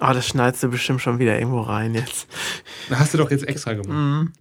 [0.02, 2.26] Oh, das schneidest du bestimmt schon wieder irgendwo rein jetzt.
[2.88, 4.32] Hast du doch jetzt extra gemacht.